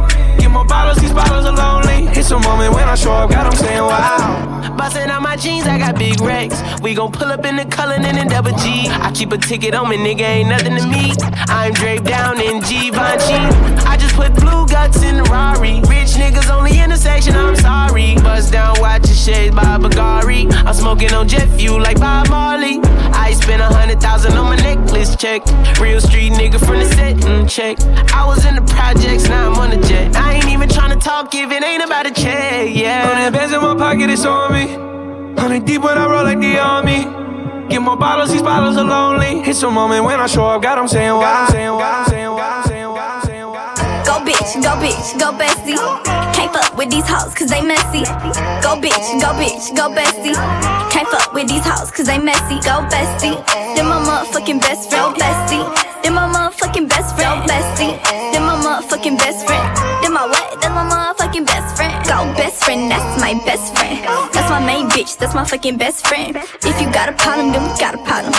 More 0.51 0.65
bottles, 0.65 0.97
these 0.97 1.13
bottles 1.13 1.45
are 1.45 1.55
lonely. 1.55 2.07
It's 2.17 2.29
a 2.31 2.39
moment 2.39 2.73
when 2.73 2.87
I 2.87 2.95
show 2.95 3.13
up, 3.13 3.29
God, 3.29 3.47
I'm 3.47 3.55
saying 3.55 3.81
wow. 3.81 4.75
Bustin' 4.77 5.09
out 5.09 5.21
my 5.21 5.35
jeans, 5.35 5.65
I 5.65 5.77
got 5.77 5.97
big 5.97 6.19
racks. 6.21 6.61
We 6.81 6.93
gon' 6.93 7.11
pull 7.11 7.31
up 7.31 7.45
in 7.45 7.55
the 7.55 7.65
Cullinan 7.65 8.17
and 8.17 8.29
double 8.29 8.51
G. 8.51 8.87
I 8.89 9.11
keep 9.13 9.31
a 9.31 9.37
ticket 9.37 9.73
on 9.73 9.89
me, 9.89 9.97
nigga, 9.97 10.21
ain't 10.21 10.49
nothing 10.49 10.75
to 10.75 10.87
me. 10.87 11.13
I'm 11.47 11.73
draped 11.73 12.05
down 12.05 12.41
in 12.41 12.59
Givenchy. 12.61 13.41
I 13.85 13.97
just 13.99 14.15
put 14.15 14.33
blue 14.35 14.67
guts 14.67 15.03
in 15.03 15.17
the 15.17 15.23
Rari. 15.23 15.81
Rich 15.81 16.15
niggas 16.19 16.49
only 16.49 16.79
intersection, 16.79 17.35
I'm 17.35 17.55
sorry. 17.55 18.15
Bust 18.15 18.51
down, 18.51 18.75
watch 18.79 19.07
your 19.07 19.15
shades 19.15 19.55
by 19.55 19.77
Bagari. 19.77 20.51
I'm 20.65 20.73
smoking 20.73 21.13
on 21.13 21.27
jet 21.27 21.47
fuel 21.57 21.79
like 21.79 21.99
Bob 21.99 22.29
Marley. 22.29 22.79
I 23.13 23.33
spent 23.33 23.61
a 23.61 23.65
hundred 23.65 24.01
thousand 24.01 24.33
on 24.33 24.45
my 24.45 24.55
necklace 24.55 25.15
check. 25.15 25.45
Real 25.79 26.01
street 26.01 26.33
nigga 26.33 26.59
from 26.59 26.79
the 26.79 26.85
setting 26.85 27.47
check. 27.47 27.79
I 28.13 28.25
was 28.25 28.45
in 28.45 28.55
the 28.55 28.63
projects, 28.73 29.27
now 29.27 29.51
I'm 29.51 29.59
on 29.59 29.69
the 29.69 29.87
jet. 29.87 30.15
I 30.15 30.33
ain't 30.35 30.40
even 30.49 30.69
tryna 30.69 30.99
talk 30.99 31.33
if 31.35 31.51
it 31.51 31.63
ain't 31.63 31.83
about 31.83 32.05
a 32.05 32.11
check, 32.11 32.73
yeah. 32.75 33.05
Hundred 33.07 33.37
bands 33.37 33.53
in 33.53 33.61
my 33.61 33.75
pocket, 33.75 34.09
it's 34.09 34.25
on 34.25 34.53
me. 34.53 34.67
Hundred 35.39 35.65
deep 35.65 35.81
when 35.81 35.97
I 35.97 36.05
roll 36.05 36.23
like 36.23 36.39
the 36.39 36.59
army. 36.59 37.05
Get 37.69 37.81
more 37.81 37.97
bottles, 37.97 38.31
these 38.31 38.41
bottles 38.41 38.77
are 38.77 38.83
lonely. 38.83 39.41
It's 39.49 39.63
a 39.63 39.71
moment 39.71 40.03
when 40.03 40.19
I 40.19 40.27
show 40.27 40.45
up, 40.45 40.61
God, 40.61 40.77
I'm 40.77 40.87
saying 40.87 41.13
why. 41.13 41.47
I'm 41.47 41.51
saying 41.51 41.71
why. 41.71 42.03
I'm 42.03 42.09
saying 42.09 42.31
why. 42.31 42.49
I'm 42.51 42.67
saying 42.67 42.89
why. 42.89 43.07
I'm 43.07 43.25
saying 43.25 43.47
why. 43.47 44.03
Go 44.05 44.19
bitch, 44.27 44.51
go 44.61 44.71
bitch, 44.83 45.19
go 45.19 45.31
bestie. 45.31 46.33
Can't 46.35 46.51
fuck 46.51 46.75
with 46.77 46.89
these 46.91 47.07
hoes 47.07 47.33
cause 47.33 47.47
they 47.47 47.61
messy. 47.61 48.03
Go 48.59 48.75
bitch, 48.75 49.07
go 49.23 49.31
bitch, 49.39 49.75
go 49.75 49.87
bestie. 49.93 50.35
Can't 50.91 51.07
fuck 51.07 51.33
with 51.33 51.47
these 51.47 51.65
hoes 51.65 51.91
cause 51.91 52.07
they 52.07 52.19
messy. 52.19 52.59
Go 52.59 52.83
bestie. 52.91 53.39
Then 53.75 53.87
my 53.87 53.99
motherfucking 54.03 54.59
best 54.59 54.89
friend. 54.89 55.15
Go 55.15 55.21
bestie. 55.21 56.03
Then 56.03 56.13
my 56.13 56.27
motherfucking 56.27 56.89
best 56.89 57.15
friend. 57.15 57.41
Go 57.41 57.53
bestie. 57.53 58.03
Then 58.33 58.43
my 58.43 58.55
motherfucking 58.59 59.17
best 59.17 59.47
friend. 59.47 59.90
Go 62.11 62.27
best 62.35 62.65
friend, 62.65 62.91
that's 62.91 63.21
my 63.23 63.39
best 63.47 63.71
friend. 63.71 64.03
That's 64.35 64.49
my 64.51 64.59
main 64.59 64.89
bitch, 64.89 65.15
that's 65.17 65.33
my 65.33 65.45
fucking 65.45 65.77
best 65.77 66.05
friend. 66.05 66.35
If 66.35 66.75
you 66.81 66.91
got 66.91 67.07
a 67.07 67.15
problem, 67.15 67.53
then 67.55 67.63
we 67.63 67.71
got 67.79 67.95
a 67.95 68.03
problem. 68.03 68.35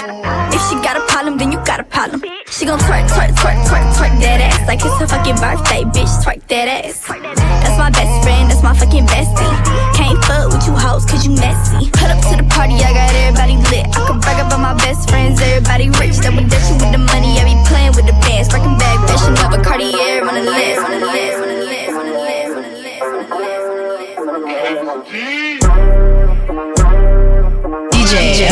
If 0.52 0.60
she 0.68 0.76
got 0.84 1.00
a 1.00 1.04
problem, 1.08 1.38
then 1.38 1.52
you 1.52 1.58
got 1.64 1.80
a 1.80 1.84
problem. 1.84 2.20
She 2.52 2.66
gon' 2.66 2.78
twerk, 2.84 3.08
twerk, 3.08 3.32
twerk, 3.32 3.56
twerk, 3.64 3.86
twerk 3.96 4.12
that 4.20 4.44
ass 4.44 4.68
like 4.68 4.84
it's 4.84 4.92
her 5.00 5.08
fucking 5.08 5.40
birthday, 5.40 5.88
bitch. 5.88 6.12
Twerk 6.20 6.44
that 6.52 6.68
ass. 6.68 7.00
That's 7.64 7.78
my 7.80 7.88
best 7.88 8.12
friend, 8.20 8.50
that's 8.52 8.62
my 8.62 8.76
fucking 8.76 9.08
bestie. 9.08 9.56
Can't 9.96 10.20
fuck 10.28 10.52
with 10.52 10.68
you 10.68 10.76
hoes 10.76 11.08
cause 11.08 11.24
you 11.24 11.32
messy. 11.32 11.88
Put 11.96 12.12
up 12.12 12.20
to 12.28 12.36
the 12.36 12.44
party, 12.52 12.76
I 12.76 12.92
got 12.92 13.08
everybody 13.24 13.56
lit. 13.72 13.88
I 13.88 14.04
can 14.04 14.20
brag 14.20 14.36
about 14.44 14.60
my 14.60 14.76
best 14.84 15.08
friends, 15.08 15.40
everybody 15.40 15.88
rich. 15.96 16.20
Double 16.20 16.44
dutching 16.44 16.76
with 16.76 16.92
the 16.92 17.00
money, 17.00 17.40
I 17.40 17.48
be 17.48 17.56
playing 17.72 17.96
with 17.96 18.04
the 18.04 18.16
bands. 18.20 18.52
Breaking 18.52 18.76
bag, 18.76 19.00
fashion 19.08 19.32
over 19.40 19.64
Cartier 19.64 20.28
on 20.28 20.36
the 20.36 20.44
list. 20.44 21.01
DJ 28.12 28.46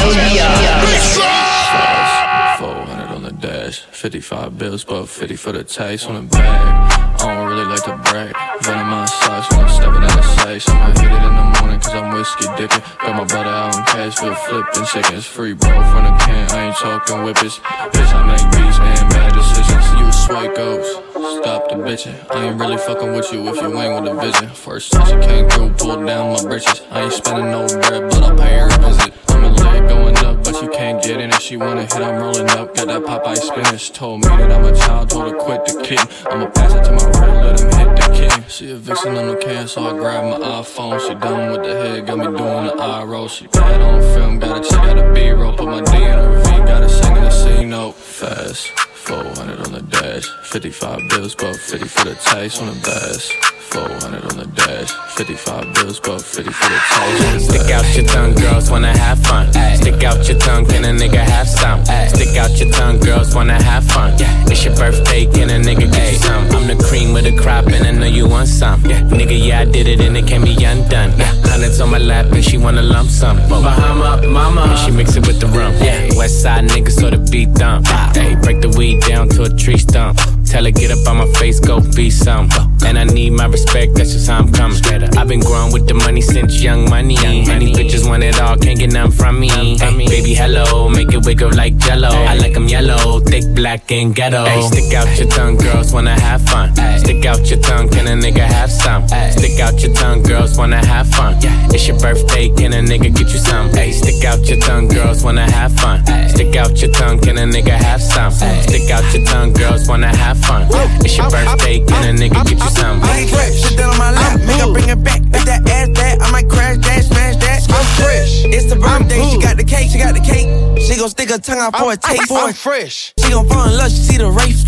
400 2.59 3.15
on 3.15 3.23
the 3.25 3.33
dash, 3.33 3.81
55 3.81 4.57
bills, 4.57 4.85
but 4.85 5.05
50 5.05 5.37
for 5.37 5.53
the 5.53 5.63
tax 5.63 6.07
on 6.07 6.15
the 6.15 6.23
bag. 6.23 7.21
I 7.21 7.35
don't 7.35 7.47
really 7.47 7.67
like 7.67 7.85
to 7.85 7.97
brag. 8.11 8.35
Venom 8.63 8.89
my 8.89 9.05
socks 9.05 9.51
when 9.53 9.61
I'm 9.61 9.69
stepping 9.69 10.03
out 10.03 10.19
of 10.19 10.25
sight. 10.41 10.63
So 10.63 10.73
I'ma 10.73 10.99
hit 10.99 11.13
it 11.13 11.23
in 11.29 11.37
the 11.37 11.61
morning 11.61 11.79
cause 11.79 11.93
I'm 11.93 12.15
whiskey 12.15 12.47
dipping. 12.57 12.81
Got 13.05 13.17
my 13.17 13.25
brother 13.25 13.51
out 13.51 13.77
in 13.77 13.83
Cashville 13.85 14.35
flipping 14.49 14.87
seconds. 14.87 15.27
Free 15.27 15.53
bro 15.53 15.69
from 15.69 16.05
the 16.05 16.17
can, 16.25 16.51
I 16.53 16.69
ain't 16.69 16.77
talking 16.77 17.23
whippers. 17.23 17.59
Bitch, 17.93 18.15
I 18.15 18.25
make 18.25 18.47
beats 18.57 18.79
and 18.81 19.11
bad 19.13 19.35
decisions. 19.35 19.85
You 20.01 20.07
a 20.09 20.13
swipe 20.13 20.57
goes. 20.57 21.10
Stop 21.21 21.69
the 21.69 21.75
bitchin'. 21.75 22.17
I 22.31 22.47
ain't 22.47 22.59
really 22.59 22.77
fuckin' 22.77 23.15
with 23.15 23.31
you 23.31 23.47
if 23.49 23.57
you 23.57 23.79
ain't 23.79 24.03
with 24.03 24.11
a 24.11 24.17
vision. 24.19 24.49
First 24.49 24.93
time 24.93 25.05
she 25.05 25.29
came 25.29 25.49
through, 25.51 25.71
pulled 25.75 26.07
down 26.07 26.33
my 26.33 26.43
britches. 26.43 26.81
I 26.91 27.03
ain't 27.03 27.13
spendin' 27.13 27.51
no 27.51 27.67
bread, 27.67 28.09
but 28.11 28.23
I 28.23 28.37
pay 28.37 28.59
her 28.59 28.69
a 28.69 28.79
visit. 28.81 29.13
I'ma 29.29 29.49
let 29.49 29.85
it 29.85 29.89
going 29.89 30.17
up, 30.25 30.43
but 30.43 30.63
you 30.63 30.71
can't 30.71 31.03
get 31.03 31.21
in. 31.21 31.29
If 31.29 31.41
she 31.41 31.59
wanna 31.59 31.83
hit, 31.83 31.97
I'm 31.97 32.23
rollin' 32.23 32.49
up. 32.51 32.75
Got 32.75 32.87
that 32.89 33.03
Popeye 33.03 33.37
spinach. 33.37 33.93
Told 33.93 34.23
me 34.23 34.29
that 34.29 34.51
I'm 34.51 34.65
a 34.65 34.75
child, 34.75 35.11
told 35.11 35.31
her 35.31 35.37
quit 35.37 35.67
the 35.67 35.83
kitten. 35.83 36.09
I'ma 36.31 36.47
pass 36.47 36.73
it 36.73 36.85
to 36.85 36.93
my 36.93 37.05
right, 37.21 37.45
let 37.45 37.61
him 37.61 37.71
hit 37.79 37.97
the 37.97 38.15
kitten. 38.15 38.45
She 38.49 38.71
a 38.71 38.77
vixen, 38.77 39.15
on 39.19 39.29
the 39.29 39.37
can, 39.37 39.69
so 39.69 39.85
I 39.85 39.93
grab 39.99 40.25
my 40.25 40.47
iPhone. 40.47 41.07
She 41.07 41.15
done 41.15 41.53
with 41.53 41.65
the 41.65 41.75
head, 41.75 42.07
got 42.07 42.17
me 42.17 42.25
doin' 42.25 42.67
the 42.67 42.75
eye 42.81 43.05
roll. 43.05 43.29
She 43.29 43.47
bad 43.49 43.83
on 43.83 44.01
film, 44.15 44.39
gotta 44.39 44.67
check 44.67 44.85
out 44.85 44.97
the 44.97 45.13
B 45.13 45.29
roll. 45.31 45.55
Put 45.55 45.67
my 45.67 45.83
D 45.83 45.97
in 45.97 46.03
her 46.03 46.43
V, 46.45 46.51
gotta 46.65 46.89
sing 46.89 47.15
in 47.15 47.25
the 47.25 47.31
C 47.31 47.65
note 47.67 47.95
fast. 47.95 48.73
400 49.05 49.67
on 49.67 49.73
the 49.73 49.83
dash, 49.83 50.29
55 50.45 51.09
bills, 51.09 51.35
but 51.35 51.57
50 51.57 51.89
for 51.89 52.05
the 52.05 52.15
tax 52.15 52.61
on 52.61 52.67
the 52.69 52.79
bass. 52.85 53.33
400 53.71 54.25
on 54.31 54.37
the 54.37 54.47
dash, 54.55 54.91
55 55.17 55.75
bills, 55.75 56.01
but 56.01 56.21
50 56.21 56.53
for 56.53 56.69
the 56.69 56.81
tax. 56.91 57.45
Stick 57.45 57.71
out 57.71 57.97
your 57.97 58.07
tongue, 58.07 58.35
girls 58.35 58.71
wanna 58.71 58.97
have 58.97 59.19
fun. 59.21 59.51
Stick 59.77 60.05
out 60.05 60.29
your 60.29 60.39
tongue, 60.39 60.67
can 60.67 60.85
a 60.85 60.93
nigga 60.93 61.23
have 61.23 61.49
some? 61.49 61.85
Stick 61.85 62.37
out 62.37 62.51
your 62.61 62.71
tongue, 62.73 62.99
girls 63.01 63.35
wanna 63.35 63.63
have 63.63 63.85
fun. 63.85 64.15
It's 64.51 64.65
your 64.65 64.77
birthday, 64.77 65.25
can 65.27 65.49
a 65.51 65.59
nigga 65.59 65.91
get 65.91 66.13
you 66.13 66.19
some? 66.19 66.45
I'm 66.51 66.67
the 66.67 66.77
cream 66.85 67.17
of 67.17 67.25
the 67.25 67.35
crop, 67.37 67.67
and 67.67 67.87
I 67.87 67.93
know 67.93 68.07
you 68.07 68.29
want 68.29 68.49
some. 68.49 68.85
Yeah. 68.85 69.01
Nigga, 69.03 69.37
yeah, 69.47 69.61
I 69.61 69.65
did 69.65 69.89
it, 69.89 70.01
and 70.01 70.17
it 70.17 70.27
can't 70.27 70.45
be 70.45 70.55
undone. 70.63 71.13
Hundreds 71.49 71.81
on 71.81 71.91
my 71.91 71.99
lap, 71.99 72.27
and 72.33 72.45
she 72.45 72.59
wanna 72.59 72.83
lump 72.83 73.09
sum. 73.09 73.37
Bahama, 73.49 74.21
mama, 74.29 74.63
and 74.63 74.79
she 74.79 74.91
mix 74.91 75.17
it 75.17 75.27
with 75.27 75.41
the 75.41 75.47
rum. 75.47 75.73
Yeah 75.81 75.90
west 76.21 76.43
side 76.43 76.69
niggas, 76.69 77.01
so 77.01 77.09
the 77.09 77.17
beat 77.33 77.49
thump. 77.55 77.87
Hey, 78.15 78.35
break 78.43 78.61
the 78.61 78.69
weed 78.77 79.01
down 79.09 79.27
to 79.31 79.45
a 79.45 79.49
tree 79.49 79.79
stump. 79.79 80.19
Tell 80.45 80.65
her, 80.65 80.71
get 80.71 80.91
up 80.91 81.09
on 81.09 81.17
my 81.17 81.33
face, 81.41 81.59
go 81.59 81.81
be 81.97 82.11
some. 82.11 82.47
And 82.85 82.99
I 82.99 83.05
need 83.05 83.31
my 83.31 83.47
respect, 83.47 83.95
that's 83.95 84.13
just 84.13 84.29
how 84.29 84.39
I'm 84.39 84.53
coming. 84.53 84.71
I've 85.17 85.29
been 85.29 85.41
growing 85.41 85.73
with 85.73 85.87
the 85.87 85.95
money 85.95 86.21
since 86.21 86.63
young 86.63 86.89
money. 86.89 87.15
Many 87.15 87.73
bitches 87.73 88.09
want 88.09 88.23
it 88.23 88.41
all, 88.41 88.57
can't 88.57 88.79
get 88.79 88.93
none 88.93 89.11
from 89.11 89.39
me. 89.39 89.49
Hey, 89.49 90.07
baby, 90.09 90.35
hello, 90.35 90.89
make 90.89 91.13
it 91.13 91.25
wiggle 91.25 91.51
like 91.55 91.77
jello. 91.77 92.09
I 92.09 92.35
like 92.35 92.55
them 92.55 92.67
yellow, 92.67 93.21
thick, 93.21 93.45
black, 93.55 93.91
and 93.93 94.15
ghetto. 94.15 94.45
Hey, 94.45 94.63
stick 94.63 94.95
out 94.95 95.19
your 95.19 95.29
tongue, 95.29 95.57
girls 95.57 95.93
wanna 95.93 96.19
have 96.19 96.43
fun. 96.49 96.75
Stick 96.99 97.25
out 97.27 97.49
your 97.49 97.61
tongue, 97.61 97.89
can 97.89 98.07
a 98.07 98.17
nigga 98.21 98.47
have 98.47 98.71
some? 98.71 99.07
Stick 99.09 99.61
out 99.61 99.81
your 99.83 99.93
tongue, 99.95 100.23
girls 100.23 100.57
wanna 100.59 100.85
have 100.85 101.09
fun. 101.11 101.37
It's 101.73 101.87
your 101.87 101.99
birthday, 101.99 102.49
can 102.49 102.73
a 102.73 102.83
nigga 102.83 103.15
get 103.15 103.33
you 103.33 103.39
some? 103.39 103.69
Hey, 103.71 103.93
stick 103.93 104.25
out 104.25 104.41
your 104.49 104.59
tongue, 104.61 104.89
girls 104.89 105.23
wanna 105.23 105.51
have 105.51 105.73
fun. 105.79 106.05
Stick 106.29 106.57
out 106.57 106.81
your 106.81 106.91
tongue, 106.93 107.21
can 107.21 107.39
a 107.39 107.43
nigga 107.43 107.77
have 107.77 108.03
some? 108.03 108.33
Stick 108.33 108.91
out 108.91 109.05
your 109.15 109.25
tongue, 109.27 109.53
girls 109.53 109.89
wanna 109.89 110.15
have 110.17 110.39
fun. 110.39 110.67
It's 111.05 111.17
your 111.17 111.31
birthday, 111.31 111.81
can 111.81 112.17
a 112.17 112.19
nigga 112.19 112.43
get 112.45 112.53
you 112.53 112.59
some? 112.59 112.70
first 112.71 112.83
time. 112.83 113.03
I 113.03 113.21
ain't 113.21 113.31
fresh. 113.31 113.55
Shit 113.55 113.77
that 113.79 113.89
on 113.89 113.99
my 113.99 114.11
lap. 114.11 114.41
Make 114.47 114.61
her 114.61 114.73
bring 114.73 114.89
it 114.89 115.03
back. 115.03 115.21
If 115.35 115.45
that 115.45 115.69
ass 115.69 115.89
back. 115.91 116.21
I 116.21 116.31
might 116.31 116.49
crash 116.49 116.79
that, 116.79 117.05
smash 117.05 117.37
that. 117.37 117.63
I'm 117.71 117.87
fresh. 117.99 118.45
It's 118.45 118.67
the 118.71 118.77
birthday. 118.77 119.23
She 119.31 119.39
got 119.39 119.57
the 119.57 119.65
cake. 119.65 119.91
She 119.91 119.99
got 119.99 120.15
the 120.15 120.21
cake. 120.21 120.49
She 120.81 120.97
gon' 120.97 121.09
stick 121.09 121.31
her 121.31 121.39
tongue 121.39 121.59
out 121.59 121.77
for 121.77 121.91
I'm, 121.91 121.95
a 121.95 121.97
taste. 121.97 122.31
I'm, 122.31 122.49
I'm 122.49 122.55
fresh. 122.55 123.13
She 123.19 123.31
gon' 123.31 123.49
fall 123.49 123.69
in 123.69 123.77
love. 123.77 123.91
She 123.91 124.15
see 124.15 124.19
the 124.19 124.31
race. 124.31 124.61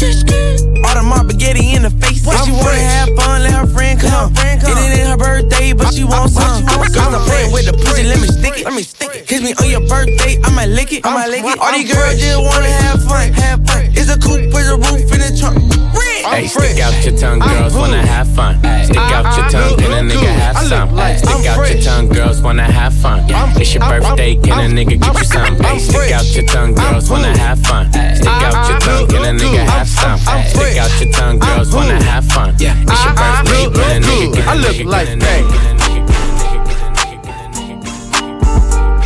All 0.82 0.94
the 0.94 1.02
mob 1.02 1.30
spaghetti 1.30 1.74
in 1.74 1.82
the 1.82 1.90
face. 1.90 2.26
What 2.26 2.44
she 2.44 2.52
wanna 2.52 2.78
have 2.78 3.08
fun? 3.16 3.42
Let 3.42 3.54
her 3.54 3.66
friend 3.66 4.00
come. 4.00 4.10
Her 4.10 4.34
friend 4.34 4.60
come. 4.60 4.78
It 4.78 4.98
ain't 4.98 5.08
her 5.08 5.16
birthday, 5.16 5.72
but 5.72 5.94
she 5.94 6.04
wants 6.04 6.34
some. 6.34 6.66
I'm 6.66 7.22
playing 7.26 7.52
with 7.52 7.66
the 7.66 7.72
pussy. 7.72 8.04
Let 8.04 8.20
me 8.20 8.28
stick 8.28 8.58
it. 8.58 8.64
Let 8.64 8.74
me 8.74 8.82
stick 8.82 9.10
it. 9.14 9.26
Kiss 9.26 9.42
me 9.42 9.54
on 9.54 9.70
your 9.70 9.86
birthday. 9.88 10.38
I 10.42 10.50
might 10.54 10.70
lick 10.70 10.92
it. 10.92 11.06
I 11.06 11.14
might 11.14 11.30
lick 11.30 11.44
it. 11.44 11.58
All 11.58 11.72
these 11.72 11.90
girls 11.92 12.18
just 12.18 12.40
wanna 12.40 12.70
have 12.70 13.02
fun. 13.04 13.32
Have 13.32 13.66
fun. 13.66 13.86
It's 13.94 14.10
a 14.10 14.18
coupe 14.18 14.52
with 14.52 14.68
a 14.68 14.76
roof 14.76 15.06
in 15.12 15.20
the 15.20 15.30
trunk. 15.38 15.82
Hey, 16.24 16.46
stick 16.46 16.78
out 16.78 17.04
your 17.04 17.16
tongue, 17.16 17.40
girls 17.40 17.74
wanna 17.74 18.06
have 18.06 18.28
fun. 18.28 18.56
Stick 18.84 18.96
out 18.96 19.36
your 19.36 19.48
tongue, 19.50 19.76
can 19.76 19.92
a 19.92 20.08
nigga 20.08 20.26
have 20.26 20.56
some? 20.68 20.88
Stick 21.18 21.46
out 21.46 21.68
your 21.68 21.82
tongue, 21.82 22.08
girls 22.08 22.40
wanna 22.40 22.62
have 22.62 22.94
fun. 22.94 23.24
It's 23.56 23.74
your 23.74 23.82
birthday, 23.82 24.36
can 24.36 24.70
a 24.70 24.72
nigga 24.72 25.00
get 25.00 25.18
you 25.18 25.24
some? 25.24 25.56
Hey, 25.56 25.78
stick 25.78 26.12
out 26.12 26.24
your 26.34 26.44
tongue, 26.46 26.74
girls 26.74 27.10
wanna 27.10 27.36
have 27.36 27.58
fun. 27.66 27.92
Stick 27.92 28.28
out 28.28 28.68
your 28.68 28.78
tongue, 28.80 29.06
can 29.08 29.24
a 29.24 29.38
nigga 29.38 29.64
have 29.64 29.88
some? 29.88 30.18
Stick 30.46 30.76
out 30.78 31.00
your 31.00 31.12
tongue, 31.12 31.38
girls 31.38 31.74
wanna 31.74 32.02
have 32.02 32.24
fun. 32.26 32.54
It's 32.54 33.04
your 33.04 33.14
birthday, 33.14 33.70
can 33.70 34.02
a 34.02 34.06
nigga 34.06 34.32
get 34.32 34.36
you 34.36 34.42
some? 34.42 34.48
I 34.48 34.54
look 34.54 34.80
like 34.84 35.18
bang. 35.18 35.46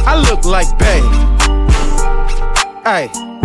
I 0.06 0.16
look 0.28 0.44
like 0.44 0.78
bang. 0.78 1.04
Hey. 2.84 3.35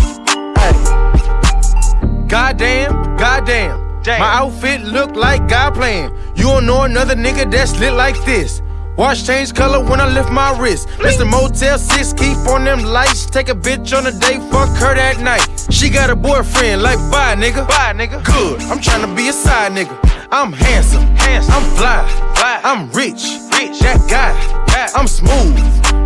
Goddamn, 2.32 3.18
goddamn. 3.18 4.02
Damn. 4.04 4.22
My 4.22 4.34
outfit 4.36 4.80
look 4.84 5.18
like 5.18 5.50
God 5.50 5.74
playing. 5.74 6.16
You 6.34 6.44
don't 6.44 6.66
know 6.66 6.84
another 6.84 7.14
nigga 7.14 7.52
that's 7.52 7.78
lit 7.78 7.92
like 7.92 8.16
this. 8.24 8.62
Watch 8.96 9.26
change 9.26 9.54
color 9.54 9.84
when 9.84 10.00
I 10.00 10.08
lift 10.08 10.32
my 10.32 10.58
wrist. 10.58 10.88
Mr. 11.00 11.30
Motel 11.30 11.78
6, 11.78 12.14
keep 12.14 12.38
on 12.48 12.64
them 12.64 12.84
lights. 12.86 13.26
Take 13.26 13.50
a 13.50 13.54
bitch 13.54 13.92
on 13.98 14.08
a 14.08 14.14
day, 14.14 14.40
fuck 14.50 14.70
her 14.78 14.96
that 14.96 15.20
night. 15.20 15.46
She 15.72 15.90
got 15.90 16.10
a 16.10 16.16
boyfriend, 16.16 16.82
like 16.82 17.00
bye 17.12 17.36
nigga. 17.36 17.68
Bye 17.68 17.92
nigga. 17.94 18.24
Good, 18.24 18.62
I'm 18.72 18.80
trying 18.80 19.06
to 19.06 19.14
be 19.14 19.28
a 19.28 19.34
side 19.34 19.74
nigga. 19.74 20.00
I'm 20.32 20.54
handsome, 20.54 21.02
handsome. 21.18 21.54
I'm 21.54 21.76
fly, 21.76 22.08
fly. 22.36 22.62
I'm 22.64 22.90
rich, 22.92 23.26
rich. 23.60 23.80
That 23.80 24.00
guy, 24.10 24.32
yeah. 24.70 24.88
I'm 24.96 25.08
smooth, 25.08 25.54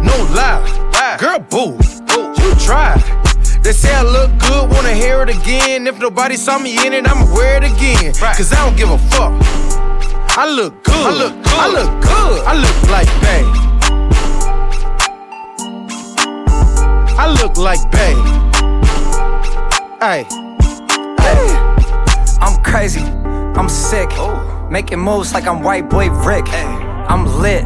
no 0.03 0.17
lie. 0.33 0.57
lie. 0.91 1.17
Girl, 1.19 1.37
boo, 1.37 1.77
boo. 2.07 2.33
you 2.41 2.55
try. 2.55 3.24
They 3.65 3.71
say 3.71 3.95
I 3.95 4.03
look 4.03 4.29
good, 4.37 4.69
wanna 4.69 4.93
hear 4.93 5.23
it 5.23 5.29
again. 5.29 5.87
If 5.87 5.97
nobody 5.97 6.35
saw 6.35 6.59
me 6.59 6.85
in 6.85 6.93
it, 6.93 7.09
I'ma 7.09 7.25
wear 7.33 7.57
it 7.57 7.63
again. 7.63 8.13
Cause 8.13 8.53
I 8.53 8.63
don't 8.63 8.77
give 8.77 8.91
a 8.91 8.99
fuck. 9.09 9.33
I 10.37 10.47
look 10.47 10.83
good. 10.83 10.93
I 10.93 11.09
look 11.09 11.33
good. 11.41 11.51
I 11.51 11.67
look 11.73 12.01
good. 12.03 12.45
I 12.45 12.53
look 12.61 12.79
like 12.91 13.09
Bay. 13.25 13.43
I 17.17 17.25
look 17.41 17.57
like 17.57 17.81
Bay. 17.89 18.13
Hey. 19.99 20.25
Hey. 21.25 21.47
I'm 22.41 22.61
crazy. 22.61 23.01
I'm 23.01 23.67
sick. 23.67 24.11
Ooh. 24.19 24.69
Making 24.69 24.99
moves 24.99 25.33
like 25.33 25.47
I'm 25.47 25.63
white 25.63 25.89
boy 25.89 26.11
Rick. 26.11 26.45
I'm 26.53 27.25
lit. 27.41 27.65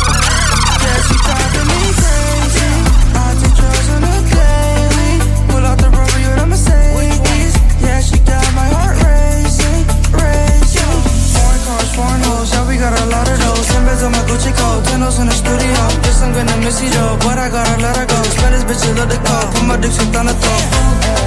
beds 13.91 14.03
on 14.03 14.11
my 14.11 14.23
Gucci 14.23 14.51
coat, 14.55 14.83
ten 14.85 15.01
in 15.03 15.27
the 15.27 15.35
studio. 15.35 15.81
Guess 16.03 16.21
I'm 16.23 16.31
gonna 16.33 16.57
miss 16.63 16.81
you 16.81 16.89
though, 16.89 17.17
but 17.23 17.37
I 17.37 17.49
gotta 17.49 17.75
let 17.83 17.95
her 17.97 18.05
go. 18.05 18.19
Spanish 18.23 18.63
bitch, 18.63 18.87
you 18.87 18.93
love 18.95 19.09
the 19.09 19.19
call. 19.27 19.43
Put 19.51 19.63
my 19.67 19.75
dick 19.83 19.91
on 20.15 20.25
the 20.27 20.35
throat. 20.41 20.65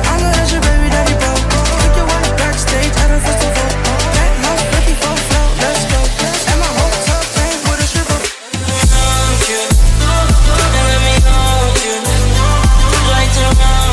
I 0.09 0.15
know 0.21 0.33
that's 0.33 0.53
your 0.53 0.63
baby 0.65 0.89
daddy, 0.89 1.15
bro. 1.21 1.33
Take 1.81 1.97
your 2.01 2.09
wife 2.09 2.33
backstage 2.41 2.95
at 3.03 3.11
a 3.13 3.19
festival. 3.21 3.69
Penthouse, 4.17 4.65
54 4.89 5.17
flow, 5.29 5.47
let's 5.61 5.85
go. 5.93 6.01
And 6.51 6.59
my 6.65 6.71
hotel 6.81 7.23
came 7.37 7.61
with 7.69 7.85
a 7.85 7.87
stripper. 7.93 8.21
If 9.35 9.49
you 9.51 9.61
feel 9.61 11.01
my 11.05 11.17
God, 11.29 11.69
then 11.85 12.03
you 12.93 13.01
might 13.13 13.33
never 13.37 13.84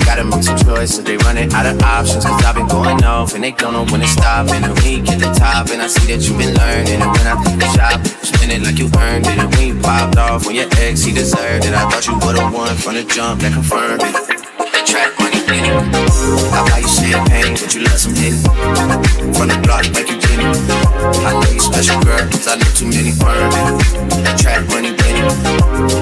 gotta 0.00 0.24
make 0.24 0.42
some 0.42 0.58
choices. 0.58 1.04
They 1.04 1.16
running 1.18 1.52
out 1.52 1.66
of 1.66 1.80
options. 1.82 2.24
Cause 2.24 2.44
I've 2.44 2.54
been 2.54 2.68
going 2.68 3.02
off 3.04 3.34
and 3.34 3.44
they 3.44 3.52
don't 3.52 3.72
know 3.72 3.84
when 3.92 4.00
to 4.00 4.08
stop. 4.08 4.48
And 4.50 4.64
when 4.66 4.92
you 4.92 5.02
get 5.02 5.20
the 5.20 5.32
top, 5.32 5.70
and 5.70 5.80
I 5.82 5.86
see 5.86 6.12
that 6.12 6.26
you've 6.26 6.38
been 6.38 6.54
learning. 6.54 7.00
And 7.00 7.10
when 7.10 7.26
I 7.26 7.34
take 7.44 7.58
the 7.58 7.70
shop, 7.76 8.04
spend 8.24 8.52
it 8.52 8.62
like 8.62 8.78
you 8.78 8.90
earned 8.98 9.26
it. 9.26 9.38
And 9.38 9.54
you 9.58 9.78
popped 9.80 10.16
off 10.16 10.46
when 10.46 10.56
your 10.56 10.68
ex, 10.78 11.02
he 11.02 11.12
deserved 11.12 11.64
it. 11.64 11.74
I 11.74 11.88
thought 11.88 12.06
you 12.06 12.14
would've 12.14 12.52
won 12.52 12.74
from 12.76 12.94
the 12.94 13.04
jump 13.04 13.40
that 13.42 13.52
confirmed 13.52 14.02
it. 14.02 14.14
That 14.72 14.84
track 14.86 15.29
in 15.52 15.64
it. 15.64 15.74
I 16.52 16.62
buy 16.68 16.78
you 16.78 16.88
champagne, 16.88 17.54
but 17.58 17.74
you 17.74 17.82
love 17.82 17.98
some 17.98 18.14
hit. 18.14 18.34
From 19.36 19.48
the 19.48 19.58
block 19.62 19.84
like 19.94 20.08
you 20.08 20.18
did 20.18 20.38
it. 20.40 20.56
I 21.26 21.32
know 21.32 21.50
you 21.50 21.60
special 21.60 22.00
girl, 22.02 22.24
cause 22.30 22.46
I 22.48 22.56
know 22.56 22.70
too 22.74 22.86
many 22.86 23.12
burn 23.18 23.36
it. 23.36 24.24
That 24.24 24.38
track 24.38 24.66
money 24.68 24.90
in 24.90 24.96
it. 24.98 25.32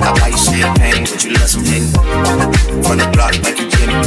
I 0.04 0.12
buy 0.18 0.28
you 0.28 0.38
champagne, 0.38 1.04
but 1.08 1.24
you 1.24 1.32
love 1.32 1.48
some 1.48 1.64
hit. 1.64 1.84
From 2.84 2.98
the 2.98 3.08
block 3.12 3.34
like 3.42 3.58
you 3.58 3.68
did 3.70 3.88
it. 3.88 4.06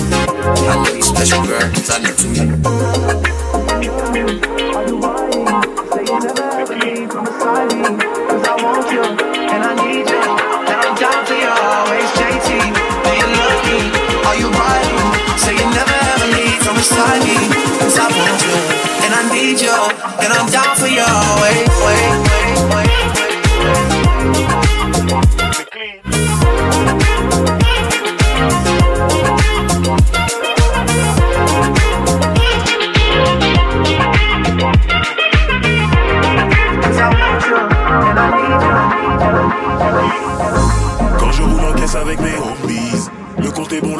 I 0.67 0.75
know 0.83 0.93
you 0.93 1.03
special 1.03 1.41
girl, 1.45 1.65
cause 1.71 1.89
I 1.89 1.97
know 1.99 2.13
too 2.13 2.29
many. 2.29 2.55
Cause 7.11 8.45
I 8.47 8.55
want 8.63 8.91
you, 8.91 9.01
and 9.01 9.19
I 9.19 9.20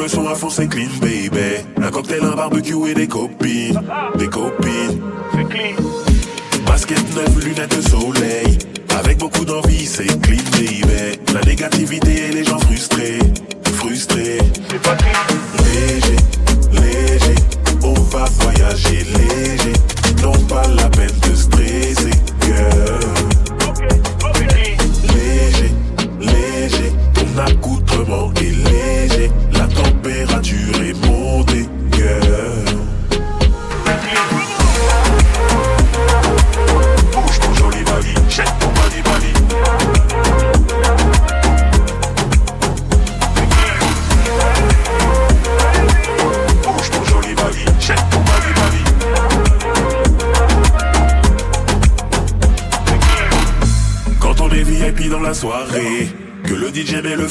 le 0.02 0.08
son 0.08 0.26
à 0.26 0.34
fond 0.34 0.50
c'est 0.50 0.66
clean, 0.66 0.88
baby. 1.00 1.62
Un 1.80 1.90
cocktail, 1.90 2.24
un 2.24 2.34
barbecue 2.34 2.88
et 2.88 2.94
des 2.94 3.06
copines, 3.06 3.80
des 4.16 4.26
copines. 4.26 5.00
C'est 5.32 5.48
clean. 5.48 5.76
Basket 6.66 7.14
neuf, 7.14 7.44
lunettes 7.44 7.76
de 7.76 7.82
soleil. 7.82 8.58
Avec 8.98 9.18
beaucoup 9.18 9.44
d'envie, 9.44 9.86
c'est 9.86 10.20
clean, 10.20 10.42
baby. 10.52 11.20
La 11.32 11.40
négativité 11.42 12.28
et 12.28 12.32
les 12.32 12.44
gens 12.44 12.58
frustrés, 12.58 13.20
frustrés. 13.74 14.38
C'est 14.70 14.82
pas 14.82 14.96
clean. 14.96 15.12
Léger, 15.64 16.16
léger, 16.72 17.34
on 17.84 17.94
va 17.94 18.24
voyager 18.40 19.04
léger. 19.04 19.72
Non 20.22 20.32
pas 20.48 20.66
la 20.76 20.88
peine 20.88 21.18
de 21.28 21.31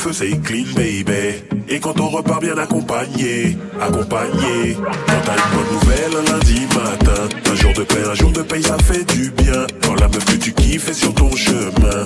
feu, 0.01 0.13
c'est 0.13 0.41
clean, 0.41 0.65
baby. 0.75 1.43
Et 1.69 1.79
quand 1.79 1.99
on 1.99 2.09
repart 2.09 2.41
bien 2.41 2.57
accompagné, 2.57 3.55
accompagné. 3.79 4.75
Quand 4.75 5.21
t'as 5.25 5.35
une 5.35 5.51
bonne 5.53 5.73
nouvelle 5.73 6.13
un 6.19 6.31
lundi 6.31 6.61
matin, 6.75 7.29
un 7.51 7.55
jour 7.55 7.73
de 7.73 7.83
paix, 7.83 8.03
un 8.09 8.15
jour 8.15 8.31
de 8.31 8.41
paye, 8.41 8.63
ça 8.63 8.77
fait 8.79 9.05
du 9.13 9.29
bien. 9.31 9.67
Quand 9.83 9.95
la 9.95 10.07
meuf 10.07 10.25
que 10.25 10.37
tu 10.37 10.53
kiffes 10.53 10.89
est 10.89 10.93
sur 10.93 11.13
ton 11.13 11.29
chemin, 11.35 12.05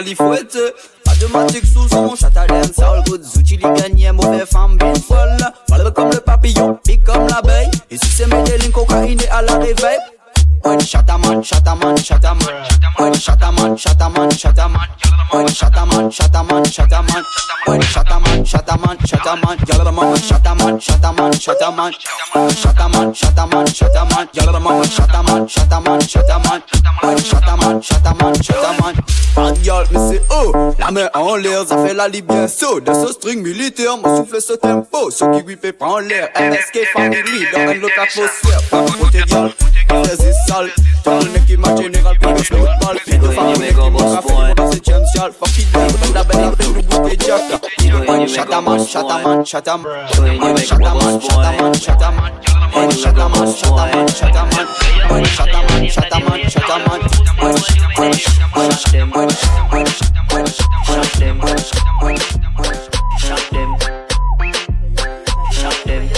l'ifouette. 0.00 0.58
Pas 1.04 1.14
de 1.14 1.26
matic 1.32 1.64
sous 1.64 1.88
son 1.88 2.14
chat 2.16 2.30
en 31.30 31.36
l'air, 31.36 31.64
ça 31.66 31.76
fait 31.84 31.94
la 31.94 32.08
libyen 32.08 32.48
saut 32.48 32.80
de 32.80 32.92
ce 32.92 33.12
string 33.12 33.40
militaire, 33.42 33.96
mon 33.96 34.16
souffle 34.16 34.40
ce 34.40 34.54
tempo, 34.54 35.10
ce 35.10 35.24
qui 35.24 35.46
lui 35.46 35.56
fait 35.56 35.72
prendre 35.72 36.00
l'air, 36.00 36.28
family, 36.34 37.46
dans 37.52 37.60
un 37.60 37.82
autre 37.82 38.00
atmosphère, 38.00 38.62
pas 38.70 38.82
de 38.82 38.90
protégale, 38.90 39.52
pas 39.88 40.02
de 40.02 40.16
sale, 40.48 40.70
pas 41.04 41.20
le 41.20 41.30
mec 41.30 41.46
qui 41.46 41.56
m'a 41.56 41.76
général, 41.76 42.16
puis 42.20 42.28
le 42.28 42.34
mec 42.34 42.44
qui 42.44 42.52
m'a 42.52 42.66
pas 42.66 42.94
pas 45.32 45.86
pas 45.86 46.12
la 46.14 46.24
belle 46.24 46.50
le 46.58 46.82
bout 46.82 47.08
chataman, 48.26 48.84
chataman, 48.84 49.44
chataman, 49.44 49.44
chataman, 49.44 49.44
chataman, 49.54 50.66
chataman, 59.94 61.19
them, 61.20 61.38
shot 63.18 63.44
them, 63.52 63.76
shot 65.52 65.84
them. 65.84 66.08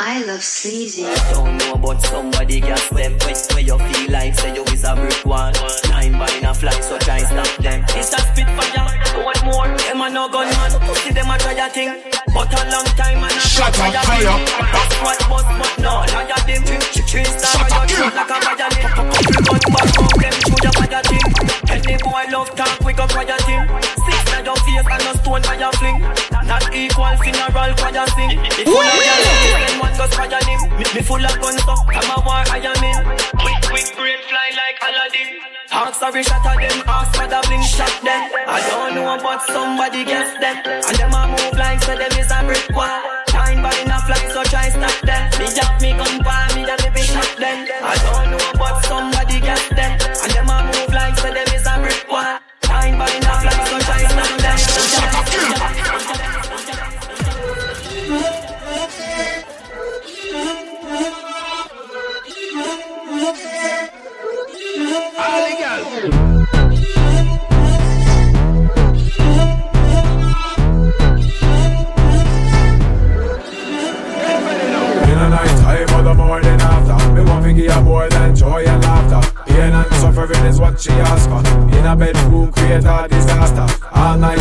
I 0.00 0.24
love 0.26 0.42
sleazy. 0.42 1.02
Don't 1.32 1.58
know 1.58 1.72
about 1.74 2.00
somebody 2.02 2.60
gas 2.60 2.88
them. 2.90 3.18
West 3.26 3.52
where 3.52 3.62
you 3.62 3.76
feel 3.78 4.12
like 4.12 4.34
say 4.34 4.54
you 4.54 4.62
is 4.64 4.84
a 4.84 4.94
brick 4.94 5.26
one. 5.26 5.52
Nine 5.90 6.12
buying 6.12 6.44
a 6.44 6.54
flag, 6.54 6.82
so 6.82 6.98
try 6.98 7.18
stop 7.18 7.56
them. 7.56 7.84
It's 7.90 8.12
a 8.14 8.20
spitfire. 8.20 9.24
One 9.24 9.44
more. 9.44 9.76
Them 9.78 10.02
a 10.02 10.10
no 10.10 10.28
gunman. 10.28 10.70
See 11.02 11.10
them 11.10 11.30
a 11.30 11.38
try 11.38 11.52
a 11.54 11.68
thing. 11.68 11.90
But 12.34 12.52
a 12.54 12.70
long 12.70 12.84
time 12.94 13.24
and 13.24 13.32
Shut 13.42 13.66
up, 13.66 14.04
fire 14.04 14.22
That's 14.22 14.94
what 15.02 15.18
was 15.30 15.44
but 15.48 15.74
no 15.82 16.04
Liar 16.12 16.38
them 16.46 16.62
She 16.92 17.02
chased 17.02 17.40
the 17.40 17.46
fire 17.46 17.88
Shut 17.88 18.14
like 18.14 18.30
a 18.30 18.38
violin 18.44 18.84
But 19.48 19.62
back 19.72 19.98
up 19.98 20.12
them 20.20 20.32
Through 20.46 20.62
the 20.62 20.72
fire 20.76 21.02
thing 21.02 21.37
any 21.78 21.94
boy 22.02 22.26
love 22.34 22.50
talk 22.58 22.74
we 22.82 22.92
go 22.92 23.06
fire 23.06 23.38
thing. 23.46 23.62
Six 24.02 24.18
na 24.34 24.42
your 24.42 24.58
face 24.66 24.82
and 24.82 25.02
no 25.06 25.12
stone 25.22 25.42
fire 25.46 25.70
fling. 25.78 26.02
Not 26.42 26.66
equal 26.74 27.14
funeral 27.22 27.70
choir 27.78 28.06
sing. 28.18 28.34
If 28.58 28.66
you 28.66 28.74
a 28.74 28.82
girl 28.82 29.22
then 29.62 29.78
one 29.78 29.94
goes 29.94 30.10
fire 30.18 30.42
him. 30.42 30.60
Me, 30.74 30.84
me 30.90 31.02
full 31.06 31.22
of 31.22 31.36
guns 31.38 31.62
so 31.62 31.74
I'm 31.94 32.10
a 32.10 32.18
war 32.26 32.42
I 32.50 32.58
am 32.66 32.82
in. 32.82 32.98
Quick 33.38 33.58
quick 33.70 33.88
brain 33.94 34.18
fly 34.26 34.48
like 34.58 34.78
Aladdin. 34.82 35.28
Ask 35.70 36.00
sorry 36.00 36.22
shot 36.26 36.42
at 36.50 36.58
them, 36.58 36.82
ask 36.88 37.14
for 37.14 37.28
the 37.30 37.38
bling 37.46 37.62
shot 37.62 37.94
them. 38.02 38.22
I 38.26 38.58
don't 38.66 38.94
know 38.98 39.14
but 39.22 39.38
somebody 39.46 40.02
guess 40.04 40.34
them. 40.42 40.56
And 40.66 40.96
them 40.98 41.14
a 41.14 41.22
move 41.30 41.54
like 41.54 41.78
so 41.86 41.94
them 41.94 42.10
is 42.18 42.32
a 42.34 42.42
brick 42.42 42.74
wall. 42.74 42.90
Time 43.30 43.62
by 43.62 43.70
in 43.78 43.90
a 43.90 43.98
fly 44.02 44.18
so 44.34 44.42
try 44.50 44.66
stop 44.74 44.98
them. 45.06 45.22
Me 45.38 45.46
jack 45.54 45.78
me 45.78 45.94
gun 45.94 46.26
by 46.26 46.42
me 46.58 46.66
that 46.66 46.82
me 46.82 46.90
be 46.90 47.02
shot 47.06 47.30
them. 47.38 47.68
I 47.70 47.94
don't 48.02 48.30
know 48.34 48.57
suffering 80.18 80.46
is 80.46 80.60
what 80.60 80.80
she 80.80 80.90
ask 80.90 81.28
for. 81.28 81.38
In 81.76 81.86
a 81.86 81.96
bedroom 81.96 82.50
create 82.52 82.84
a 82.84 83.06
disaster. 83.08 83.66
All 83.92 84.16
night 84.16 84.38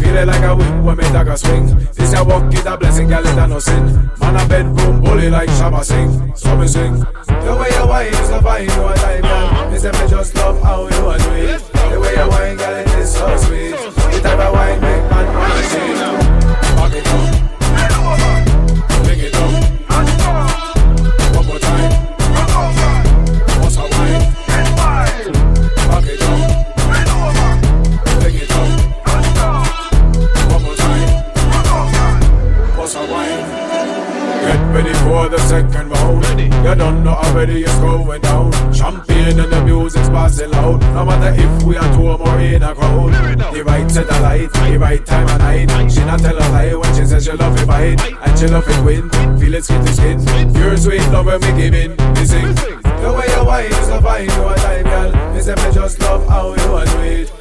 daggering 0.00 0.26
Feeling 0.26 0.26
like 0.26 0.42
a 0.42 0.56
wind 0.56 0.84
when 0.84 0.96
me 0.96 1.04
dagger 1.04 1.36
swing. 1.36 1.66
This 1.94 2.14
a 2.14 2.24
walk 2.24 2.52
is 2.52 2.66
a 2.66 2.76
blessing, 2.76 3.08
girl 3.08 3.26
it 3.26 3.38
a 3.38 3.46
no 3.46 3.58
sin. 3.58 4.10
Man 4.20 4.36
a 4.36 4.48
bedroom 4.48 5.00
bully 5.00 5.30
like 5.30 5.48
Shabba 5.50 5.84
sing 5.84 6.34
So 6.36 6.56
me 6.56 6.66
sing 6.66 6.94
The 6.94 7.56
way 7.58 7.70
you 7.70 7.86
wine 7.86 8.08
is 8.08 8.30
a 8.30 8.42
fine 8.42 8.66
no 8.66 8.94
time 8.94 9.22
girl. 9.22 9.70
Me 9.70 9.78
say 9.78 9.92
me 9.92 10.08
just 10.08 10.34
love 10.36 10.62
how 10.62 10.82
you 10.82 11.08
a 11.08 11.18
do 11.18 11.30
it 11.32 11.62
The 11.90 12.00
way 12.00 12.14
you 12.16 12.28
wine 12.28 12.56
girl 12.56 12.74
it 12.74 12.88
is 12.98 13.12
so 13.12 13.36
sweet. 13.36 13.70
The 13.70 14.20
type 14.22 14.38
of 14.38 14.52
wine 14.52 14.80
make 14.80 15.10
man 15.10 15.26
wanna 15.34 15.99
for 35.20 35.28
the 35.28 35.38
second 35.38 35.90
round. 35.90 36.40
You 36.64 36.74
don't 36.74 37.04
know 37.04 37.12
already 37.12 37.62
it's 37.62 37.78
going 37.78 38.20
down. 38.22 38.52
Champagne 38.72 39.38
and 39.38 39.52
the 39.52 39.64
music's 39.64 40.08
passing 40.08 40.50
loud. 40.50 40.80
No 40.94 41.04
matter 41.04 41.32
if 41.36 41.62
we 41.62 41.76
are 41.76 41.90
two 41.94 42.08
or 42.08 42.40
in 42.40 42.62
a 42.62 42.74
crowd. 42.74 43.12
The 43.54 43.62
right 43.64 43.90
set 43.90 44.06
the 44.06 44.20
light, 44.20 44.52
the 44.52 44.78
right 44.78 45.04
time 45.04 45.28
of 45.28 45.38
night. 45.38 45.90
She 45.90 46.00
not 46.00 46.20
tell 46.20 46.36
a 46.36 46.46
lie 46.54 46.74
when 46.74 46.94
she 46.94 47.04
says 47.04 47.24
she 47.24 47.32
love 47.32 47.60
it 47.60 47.66
bite. 47.66 48.00
And 48.00 48.38
she 48.38 48.46
love 48.46 48.68
it 48.68 48.84
win. 48.84 49.10
Feel 49.38 49.54
it 49.54 49.64
skin 49.64 49.84
to 49.84 49.92
skin. 49.92 50.54
Pure 50.54 50.76
sweet 50.78 51.06
love 51.12 51.26
when 51.26 51.40
we 51.40 51.52
give 51.60 51.74
in. 51.74 51.90
We 52.16 52.24
sing. 52.24 52.54
The 52.54 53.12
way 53.16 53.28
you 53.34 53.44
wine 53.44 53.72
is 53.72 53.88
a 53.88 54.00
fine, 54.00 54.26
no 54.26 54.54
time, 54.56 54.84
girl. 54.84 55.34
Me 55.34 55.40
say 55.40 55.54
me 55.54 55.72
just 55.72 56.00
love 56.00 56.26
how 56.28 56.54
you 56.54 56.74
are 56.74 56.84
do 56.84 57.00
it. 57.00 57.39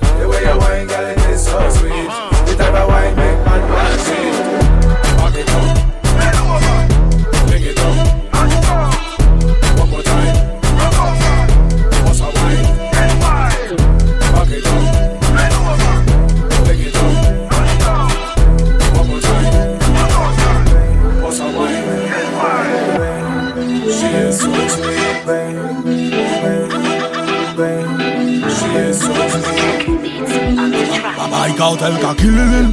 elle 31.90 32.02
va 32.02 32.14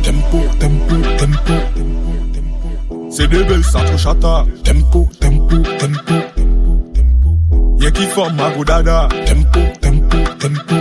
Tempo, 0.02 0.38
tempo, 0.58 0.94
tempo. 1.18 1.52
C'est 3.10 3.28
des 3.28 3.44
belles, 3.44 3.64
ça 3.64 3.80
trop 3.80 3.96
chata. 3.96 4.44
Tempo, 4.64 5.08
tempo, 5.20 5.56
tempo. 5.78 6.14
Y'a 7.80 7.90
qui 7.90 8.06
forme 8.06 8.36
ma 8.36 8.50
godada. 8.50 9.08
Tempo, 9.26 9.60
tempo, 9.80 10.16
tempo. 10.38 10.74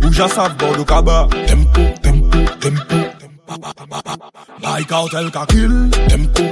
Bouja 0.00 0.28
sa 0.28 0.48
bord 0.50 0.76
de 0.78 0.84
kaba. 0.84 1.28
Tempo, 1.46 1.80
tempo, 2.02 2.38
tempo. 2.60 2.96
Baïka 4.62 5.02
hôtel 5.02 5.30
kakil. 5.30 5.90
Tempo, 6.08 6.42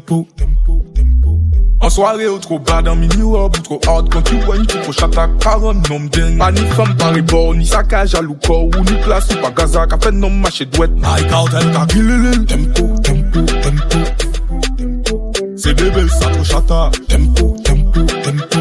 tempo 0.00 0.26
An 1.82 1.88
soare 1.88 2.28
ou 2.28 2.38
tro 2.38 2.58
bad 2.58 2.88
an 2.88 2.96
mi 3.00 3.08
mirab 3.08 3.56
ou 3.56 3.62
tro 3.64 3.78
hard. 3.86 4.10
Kan 4.12 4.22
ki 4.22 4.36
wany 4.46 4.66
ki 4.68 4.78
pou 4.84 4.92
chatak 4.92 5.30
par 5.40 5.64
an 5.64 5.80
nom 5.88 6.08
deng 6.12 6.40
A 6.44 6.50
ni 6.52 6.60
fam 6.76 6.92
pari 7.00 7.22
bor, 7.22 7.54
ni 7.56 7.64
sakaj 7.64 8.14
al 8.18 8.28
ou 8.28 8.36
kor 8.46 8.68
Ou 8.68 8.84
ni 8.84 8.96
plas 9.04 9.24
ou 9.32 9.40
pa 9.40 9.50
gaza 9.50 9.86
ka 9.88 9.96
fen 10.02 10.20
nom 10.20 10.34
mache 10.42 10.66
dwet 10.74 10.90
Ay 11.12 11.24
ka 11.30 11.40
ou 11.40 11.48
ten 11.48 11.72
ka 11.72 11.86
gililil 11.92 12.44
Tempo, 12.44 12.84
tempo, 13.00 13.40
tempo 13.64 14.00
Se 15.56 15.72
bebel 15.72 16.10
sa 16.18 16.28
tro 16.34 16.44
chatak 16.44 17.00
Tempo, 17.08 17.56
tempo, 17.64 18.04
tempo 18.28 18.60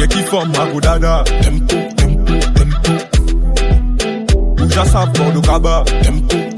Ye 0.00 0.08
ki 0.08 0.24
fam 0.30 0.56
a 0.56 0.70
go 0.72 0.80
dada 0.80 1.20
Tempo, 1.44 1.76
tempo, 2.00 2.34
tempo. 2.56 2.92
Ou 4.56 4.72
ja 4.72 4.88
sa 4.88 5.04
vlor 5.12 5.36
do 5.36 5.44
kaba 5.44 5.84
Tempo 6.00 6.51